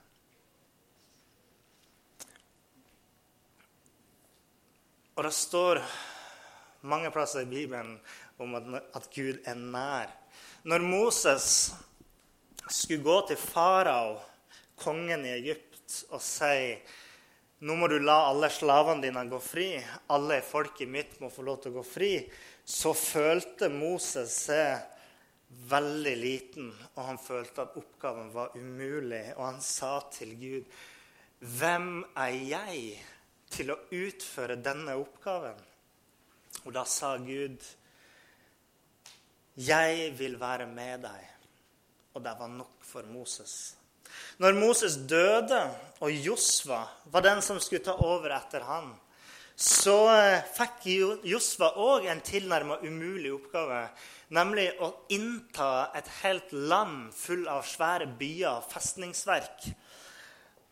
Og 5.20 5.26
det 5.28 5.34
står 5.36 5.82
mange 6.88 7.12
plasser 7.12 7.44
i 7.44 7.52
Bibelen 7.52 7.98
om 8.44 8.56
at, 8.60 9.10
Gud 9.14 9.40
er 9.46 9.60
nær. 9.60 10.12
Når 10.64 10.84
Moses 10.86 11.50
skulle 12.70 13.04
gå 13.04 13.20
til 13.28 13.40
farao, 13.40 14.18
kongen 14.80 15.26
i 15.28 15.36
Egypt, 15.36 16.04
og 16.14 16.22
si 16.24 16.78
nå 17.60 17.76
må 17.76 17.90
du 17.92 17.98
la 18.00 18.30
alle 18.30 18.48
slavene 18.54 19.04
dine 19.04 19.26
gå 19.28 19.40
fri, 19.44 19.74
alle 20.16 20.38
i 20.40 20.46
folket 20.46 20.88
mitt 20.88 21.18
må 21.20 21.28
få 21.34 21.44
lov 21.44 21.58
til 21.60 21.74
å 21.74 21.82
gå 21.82 21.84
fri, 21.84 22.14
så 22.64 22.94
følte 22.96 23.68
Moses 23.74 24.36
seg 24.46 24.80
veldig 25.50 26.16
liten, 26.16 26.70
og 26.96 27.04
han 27.04 27.20
følte 27.20 27.66
at 27.66 27.76
oppgaven 27.80 28.30
var 28.32 28.56
umulig. 28.56 29.26
Og 29.36 29.44
han 29.44 29.62
sa 29.62 30.00
til 30.14 30.36
Gud, 30.40 30.66
'Hvem 31.42 32.06
er 32.16 32.36
jeg 32.36 33.04
til 33.50 33.72
å 33.72 33.80
utføre 33.92 34.56
denne 34.56 34.96
oppgaven?' 34.96 35.66
Og 36.66 36.74
da 36.74 36.84
sa 36.84 37.18
Gud, 37.18 37.64
'Jeg 39.60 40.14
vil 40.20 40.40
være 40.40 40.68
med 40.68 41.04
deg.' 41.04 41.36
Og 42.16 42.24
det 42.24 42.34
var 42.40 42.48
nok 42.48 42.80
for 42.82 43.04
Moses. 43.04 43.76
Når 44.40 44.56
Moses 44.56 44.96
døde, 44.96 45.60
og 46.00 46.12
Josva 46.12 46.88
var 47.06 47.22
den 47.22 47.42
som 47.42 47.60
skulle 47.60 47.84
ta 47.84 47.92
over 47.92 48.32
etter 48.34 48.64
han, 48.66 48.94
så 49.60 49.98
eh, 50.16 50.46
fikk 50.56 50.88
Josva 51.28 51.74
òg 51.76 52.08
en 52.08 52.22
tilnærma 52.24 52.80
umulig 52.80 53.34
oppgave, 53.36 53.82
nemlig 54.32 54.70
å 54.80 54.94
innta 55.12 55.92
et 56.00 56.08
helt 56.22 56.54
land 56.54 57.12
full 57.12 57.44
av 57.52 57.68
svære 57.68 58.08
byer 58.20 58.62
og 58.62 58.70
festningsverk. 58.72 59.68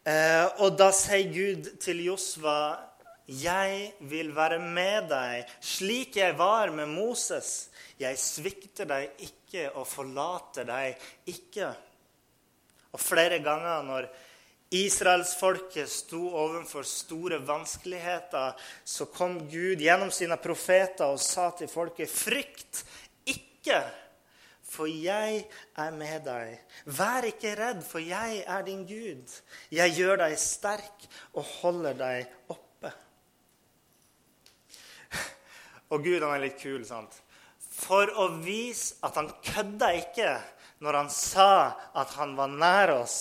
Eh, 0.07 0.45
og 0.63 0.77
da 0.79 0.93
sier 0.95 1.27
Gud 1.33 1.73
til 1.83 2.05
Josva, 2.05 2.86
'Jeg 3.27 3.93
vil 3.99 4.31
være 4.35 4.59
med 4.59 5.09
deg 5.11 5.49
slik 5.59 6.15
jeg 6.15 6.37
var 6.39 6.71
med 6.71 6.87
Moses.' 6.87 7.69
'Jeg 7.99 8.17
svikter 8.17 8.87
deg 8.87 9.09
ikke 9.19 9.71
og 9.75 9.87
forlater 9.87 10.63
deg 10.63 10.95
ikke.' 11.27 11.75
Og 12.93 12.99
flere 13.03 13.39
ganger 13.43 13.83
når 13.83 14.07
Israelsfolket 14.71 15.87
sto 15.87 16.25
overfor 16.35 16.83
store 16.83 17.39
vanskeligheter, 17.47 18.55
så 18.83 19.07
kom 19.11 19.39
Gud 19.47 19.79
gjennom 19.79 20.11
sine 20.11 20.35
profeter 20.43 21.07
og 21.07 21.21
sa 21.23 21.49
til 21.55 21.69
folket.: 21.71 22.11
Frykt 22.11 22.83
ikke, 23.27 23.79
for 24.67 24.91
jeg 24.91 25.45
er 25.77 25.91
med 25.95 26.25
deg. 26.27 26.57
Vær 26.85 27.27
ikke 27.29 27.55
redd, 27.55 27.83
for 27.87 28.03
jeg 28.03 28.43
er 28.47 28.67
din 28.67 28.83
Gud. 28.87 29.39
Jeg 29.71 29.95
gjør 29.95 30.23
deg 30.25 30.35
sterk 30.39 31.07
og 31.33 31.43
holder 31.61 31.95
deg 31.95 32.25
oppe. 32.47 32.66
Og 35.93 36.03
Gud 36.03 36.21
han 36.21 36.35
er 36.35 36.45
litt 36.47 36.59
kul, 36.61 36.83
sant? 36.87 37.15
For 37.77 38.09
å 38.19 38.29
vise 38.43 38.97
at 39.05 39.17
han 39.19 39.31
kødda 39.45 39.91
ikke 40.01 40.31
når 40.83 41.01
han 41.01 41.11
sa 41.13 41.51
at 41.97 42.15
han 42.19 42.35
var 42.37 42.51
nær 42.53 42.97
oss 42.99 43.19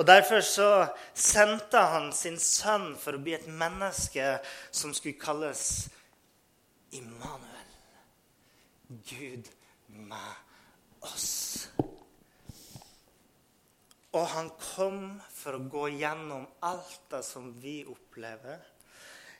og 0.00 0.06
Derfor 0.06 0.40
så 0.40 0.70
sendte 1.14 1.80
han 1.92 2.10
sin 2.16 2.38
sønn 2.40 2.94
for 2.98 3.16
å 3.16 3.22
bli 3.22 3.34
et 3.36 3.48
menneske 3.48 4.38
som 4.72 4.94
skulle 4.96 5.20
kalles 5.20 5.90
Immanuel. 6.96 7.74
Gud 8.88 9.50
med 9.92 11.04
oss. 11.06 11.68
Og 14.16 14.24
han 14.32 14.48
kom 14.56 15.02
for 15.30 15.58
å 15.58 15.66
gå 15.70 15.84
gjennom 16.00 16.48
alt 16.66 17.04
det 17.12 17.20
som 17.26 17.52
vi 17.62 17.82
opplever 17.86 18.64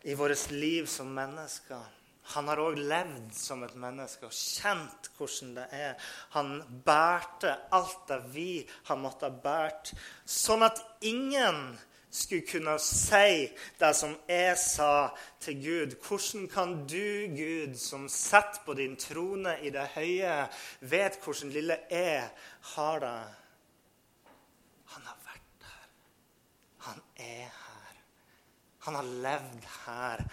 i 0.06 0.14
vårt 0.14 0.50
liv 0.52 0.86
som 0.86 1.10
mennesker. 1.14 1.88
Han 2.30 2.48
har 2.50 2.60
òg 2.62 2.78
levd 2.78 3.32
som 3.34 3.64
et 3.66 3.74
menneske 3.80 4.28
og 4.28 4.34
kjent 4.34 5.10
hvordan 5.16 5.54
det 5.56 5.66
er. 5.74 6.10
Han 6.36 6.60
bærte 6.86 7.56
alt 7.74 8.04
det 8.10 8.20
vi 8.34 8.50
har 8.88 8.98
måttet 9.00 9.40
bært, 9.42 9.92
sånn 10.24 10.62
at 10.66 10.78
ingen 11.06 11.78
skulle 12.10 12.46
kunne 12.46 12.76
si 12.82 13.46
det 13.78 13.90
som 13.96 14.14
jeg 14.28 14.56
sa 14.58 15.10
til 15.42 15.58
Gud. 15.62 15.96
Hvordan 16.02 16.46
kan 16.50 16.74
du, 16.90 17.26
Gud, 17.34 17.76
som 17.78 18.08
sitter 18.08 18.62
på 18.66 18.74
din 18.78 18.96
trone 18.98 19.56
i 19.62 19.70
det 19.74 19.86
høye, 19.94 20.36
vet 20.80 21.18
hvordan 21.24 21.54
lille 21.54 21.78
jeg 21.90 22.26
har 22.74 23.02
det? 23.04 23.16
Han 24.94 25.06
har 25.06 25.18
vært 25.26 25.66
her. 25.70 25.88
Han 26.86 27.02
er 27.16 27.48
her. 27.48 27.98
Han 28.86 29.00
har 29.00 29.10
levd 29.26 29.66
her. 29.86 30.24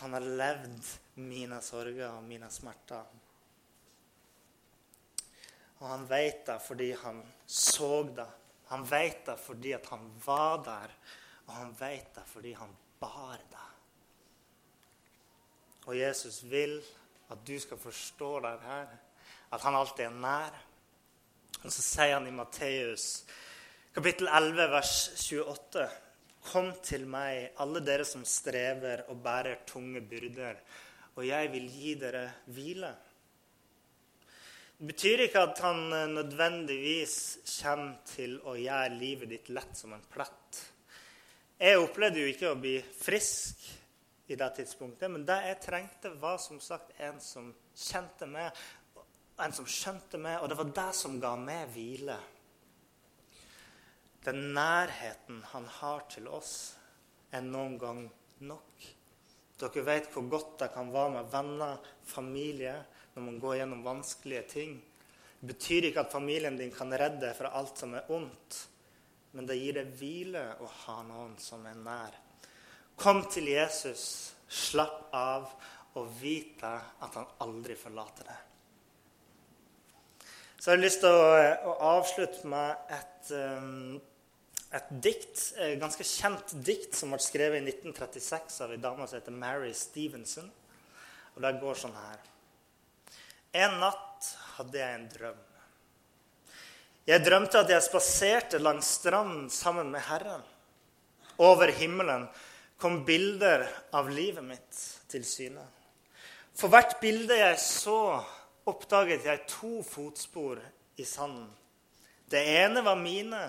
Han 0.00 0.12
har 0.12 0.30
levd 0.42 0.94
mine 1.16 1.60
sorger 1.64 2.08
og 2.08 2.24
mine 2.24 2.50
smerter. 2.52 3.04
Og 5.78 5.88
han 5.88 6.06
vet 6.08 6.44
det 6.46 6.56
fordi 6.64 6.90
han 7.02 7.22
så 7.46 8.02
det. 8.16 8.28
Han 8.72 8.84
vet 8.90 9.24
det 9.26 9.38
fordi 9.40 9.72
han 9.76 10.08
var 10.24 10.62
der. 10.64 10.94
Og 11.46 11.54
han 11.54 11.74
vet 11.78 12.14
det 12.14 12.24
fordi 12.26 12.52
han 12.52 12.76
bar 13.00 13.38
det. 13.50 13.66
Og 15.86 15.98
Jesus 15.98 16.42
vil 16.50 16.80
at 17.30 17.42
du 17.46 17.58
skal 17.60 17.78
forstå 17.78 18.30
det 18.40 18.54
her, 18.62 18.86
at 19.52 19.60
han 19.62 19.74
alltid 19.74 20.04
er 20.06 20.16
nær. 20.22 20.56
Og 21.62 21.70
så 21.72 21.82
sier 21.82 22.16
han 22.16 22.26
i 22.28 22.34
Matteus 22.34 23.24
kapittel 23.94 24.28
11, 24.28 24.66
vers 24.70 24.96
28.: 25.22 25.86
Kom 26.46 26.72
til 26.82 27.06
meg, 27.10 27.52
alle 27.58 27.82
dere 27.82 28.04
som 28.06 28.24
strever 28.24 29.06
og 29.10 29.22
bærer 29.22 29.64
tunge 29.66 30.00
byrder, 30.00 30.58
og 31.16 31.24
jeg 31.24 31.50
vil 31.52 31.66
gi 31.72 31.94
dere 32.00 32.24
hvile. 32.52 32.92
Det 34.76 34.86
betyr 34.90 35.22
ikke 35.24 35.42
at 35.48 35.60
han 35.64 35.86
eh, 35.96 36.08
nødvendigvis 36.12 37.16
kommer 37.62 37.94
til 38.04 38.36
å 38.44 38.58
gjøre 38.60 38.98
livet 39.00 39.30
ditt 39.32 39.48
lett 39.56 39.72
som 39.78 39.94
en 39.96 40.04
plett. 40.12 40.58
Jeg 41.56 41.80
opplevde 41.80 42.20
jo 42.20 42.28
ikke 42.28 42.50
å 42.52 42.58
bli 42.60 42.74
frisk 42.84 43.62
i 44.28 44.36
det 44.36 44.50
tidspunktet, 44.58 45.08
men 45.08 45.24
det 45.24 45.38
jeg 45.46 45.62
trengte, 45.64 46.12
var 46.20 46.36
som 46.42 46.60
sagt 46.60 46.92
en 47.00 47.16
som 47.24 47.48
kjente 47.72 48.28
meg, 48.28 48.52
en 49.40 49.56
som 49.56 49.68
skjønte 49.68 50.20
meg, 50.20 50.42
og 50.42 50.50
det 50.52 50.58
var 50.60 50.74
det 50.82 50.90
som 50.98 51.16
ga 51.22 51.32
meg 51.40 51.70
hvile. 51.72 52.18
Den 54.26 54.50
nærheten 54.58 55.40
han 55.54 55.70
har 55.78 56.04
til 56.12 56.28
oss, 56.28 56.74
er 57.32 57.44
noen 57.46 57.78
gang 57.80 58.04
nok. 58.44 58.86
Dere 59.56 59.84
vet 59.86 60.10
hvor 60.12 60.26
godt 60.28 60.58
det 60.60 60.70
kan 60.74 60.92
være 60.92 61.14
med 61.14 61.30
venner, 61.32 61.80
familie, 62.04 62.74
når 63.14 63.24
man 63.24 63.38
går 63.40 63.58
gjennom 63.60 63.84
vanskelige 63.84 64.42
ting. 64.50 64.74
Det 65.40 65.48
betyr 65.54 65.88
ikke 65.88 66.04
at 66.04 66.12
familien 66.12 66.58
din 66.58 66.72
kan 66.74 66.92
redde 66.92 67.22
deg 67.24 67.36
fra 67.38 67.54
alt 67.56 67.80
som 67.80 67.94
er 67.96 68.10
ondt, 68.12 68.58
men 69.36 69.48
det 69.48 69.58
gir 69.60 69.78
deg 69.78 69.94
hvile 69.96 70.42
å 70.60 70.68
ha 70.84 70.98
noen 71.08 71.36
som 71.40 71.64
er 71.68 71.76
nær. 71.80 72.18
Kom 72.96 73.22
til 73.32 73.48
Jesus, 73.52 74.34
slapp 74.48 75.08
av 75.16 75.48
og 75.96 76.12
vite 76.20 76.72
at 77.04 77.16
han 77.16 77.28
aldri 77.44 77.76
forlater 77.78 78.28
deg. 78.28 78.42
Så 80.56 80.72
jeg 80.72 80.78
har 80.78 80.82
lyst 80.82 81.02
til 81.04 81.14
å, 81.14 81.26
å 81.70 81.74
avslutte 81.96 82.48
med 82.50 82.92
et 82.96 83.32
um, 83.36 83.96
et 84.74 84.88
dikt, 85.02 85.40
et 85.62 85.78
ganske 85.80 86.04
kjent 86.04 86.54
dikt 86.66 86.96
som 86.98 87.12
ble 87.14 87.20
skrevet 87.22 87.60
i 87.60 87.68
1936 87.70 88.62
av 88.64 88.72
en 88.74 88.82
dame 88.82 89.06
som 89.06 89.18
heter 89.18 89.36
Mary 89.36 89.72
Stevenson. 89.76 90.48
Og 91.36 91.44
det 91.44 91.52
går 91.60 91.78
sånn 91.78 91.94
her. 91.96 92.18
En 93.56 93.78
natt 93.80 94.32
hadde 94.56 94.80
jeg 94.80 94.96
en 94.96 95.08
drøm. 95.12 95.42
Jeg 97.06 97.22
drømte 97.22 97.60
at 97.62 97.70
jeg 97.70 97.84
spaserte 97.86 98.58
langs 98.58 98.88
stranden 98.98 99.46
sammen 99.52 99.92
med 99.94 100.02
Herren. 100.08 100.42
Over 101.38 101.70
himmelen 101.70 102.26
kom 102.80 103.04
bilder 103.06 103.62
av 103.94 104.08
livet 104.10 104.44
mitt 104.44 104.80
til 105.08 105.24
syne. 105.24 105.62
For 106.56 106.72
hvert 106.72 106.96
bilde 107.00 107.36
jeg 107.36 107.60
så, 107.62 108.18
oppdaget 108.66 109.28
jeg 109.28 109.44
to 109.52 109.84
fotspor 109.86 110.58
i 110.98 111.04
sanden. 111.06 111.46
Det 112.26 112.42
ene 112.58 112.82
var 112.82 112.98
mine, 112.98 113.42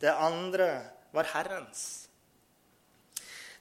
det 0.00 0.12
andre 0.12 0.70
var 1.12 1.28
Herrens. 1.34 2.08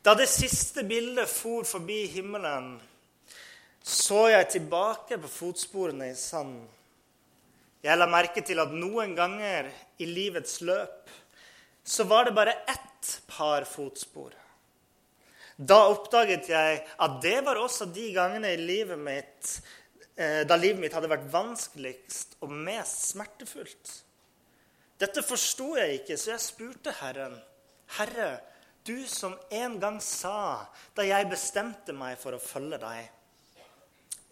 Da 0.02 0.16
det 0.16 0.30
siste 0.32 0.86
bildet 0.88 1.28
for 1.28 1.68
forbi 1.68 2.06
himmelen, 2.08 2.78
så 3.84 4.30
jeg 4.32 4.52
tilbake 4.54 5.18
på 5.20 5.32
fotsporene 5.32 6.12
i 6.12 6.18
sanden. 6.18 6.68
Jeg 7.84 7.96
la 7.96 8.10
merke 8.12 8.44
til 8.44 8.60
at 8.60 8.74
noen 8.76 9.14
ganger 9.16 9.70
i 10.04 10.08
livets 10.08 10.60
løp 10.68 11.08
så 11.90 12.04
var 12.04 12.28
det 12.28 12.36
bare 12.36 12.58
ett 12.68 13.12
par 13.28 13.64
fotspor. 13.64 14.34
Da 15.56 15.78
oppdaget 15.92 16.50
jeg 16.52 16.82
at 16.84 17.16
det 17.24 17.38
var 17.48 17.60
også 17.60 17.88
de 17.92 18.10
gangene 18.16 18.52
i 18.56 18.60
livet 18.60 19.00
mitt 19.00 19.56
eh, 20.16 20.44
da 20.48 20.56
livet 20.60 20.84
mitt 20.84 20.96
hadde 20.96 21.12
vært 21.12 21.28
vanskeligst 21.32 22.38
og 22.44 22.52
mest 22.52 23.10
smertefullt. 23.14 23.96
Dette 25.00 25.24
forsto 25.24 25.74
jeg 25.80 26.02
ikke, 26.02 26.18
så 26.20 26.34
jeg 26.34 26.44
spurte 26.44 26.94
Herren. 27.00 27.38
Herre, 27.98 28.34
du 28.84 29.06
som 29.08 29.36
en 29.52 29.78
gang 29.80 30.00
sa, 30.04 30.68
da 30.96 31.06
jeg 31.08 31.30
bestemte 31.32 31.96
meg 31.96 32.20
for 32.20 32.36
å 32.36 32.42
følge 32.44 32.80
deg, 32.82 33.08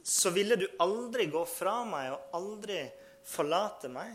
så 0.07 0.31
ville 0.35 0.55
du 0.59 0.67
aldri 0.83 1.27
gå 1.31 1.43
fra 1.47 1.81
meg 1.87 2.13
og 2.13 2.37
aldri 2.39 2.81
forlate 3.27 3.91
meg. 3.91 4.13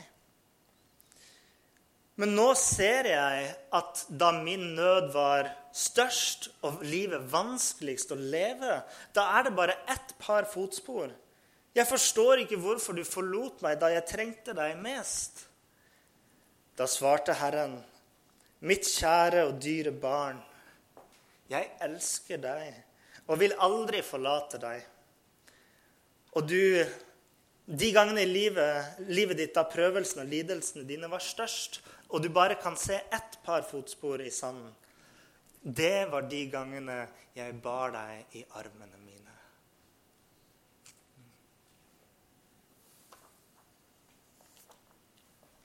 Men 2.20 2.34
nå 2.36 2.50
ser 2.60 3.08
jeg 3.08 3.44
at 3.76 4.04
da 4.08 4.30
min 4.36 4.74
nød 4.76 5.08
var 5.14 5.48
størst 5.72 6.50
og 6.68 6.82
livet 6.84 7.24
vanskeligst 7.32 8.12
å 8.12 8.18
leve, 8.20 8.82
da 9.16 9.24
er 9.38 9.48
det 9.48 9.54
bare 9.56 9.78
ett 9.88 10.12
par 10.20 10.48
fotspor. 10.48 11.08
Jeg 11.72 11.88
forstår 11.88 12.44
ikke 12.44 12.60
hvorfor 12.60 12.96
du 12.96 13.04
forlot 13.08 13.64
meg 13.64 13.80
da 13.80 13.88
jeg 13.94 14.08
trengte 14.10 14.52
deg 14.56 14.76
mest. 14.80 15.46
Da 16.76 16.86
svarte 16.88 17.34
Herren, 17.36 17.76
mitt 18.64 18.88
kjære 18.88 19.44
og 19.48 19.58
dyre 19.60 19.92
barn, 19.92 20.40
jeg 21.52 21.68
elsker 21.84 22.40
deg 22.40 23.28
og 23.28 23.38
vil 23.42 23.54
aldri 23.60 24.00
forlate 24.04 24.60
deg. 24.62 24.80
Og 26.32 26.46
du, 26.48 26.80
de 27.66 27.90
gangene 27.92 28.24
i 28.24 28.30
livet, 28.30 29.02
livet 29.12 29.38
ditt 29.42 29.54
da 29.56 29.66
prøvelsene 29.68 30.24
og 30.24 30.32
lidelsene 30.32 30.86
dine 30.88 31.10
var 31.12 31.22
størst, 31.22 31.82
og 32.08 32.24
du 32.24 32.30
bare 32.32 32.56
kan 32.60 32.76
se 32.76 32.98
ett 33.12 33.38
par 33.44 33.66
fotspor 33.68 34.24
i 34.24 34.32
sanden, 34.32 34.72
det 35.62 36.08
var 36.10 36.26
de 36.26 36.46
gangene 36.50 37.04
jeg 37.36 37.54
bar 37.62 37.92
deg 37.94 38.40
i 38.40 38.46
armene 38.58 39.01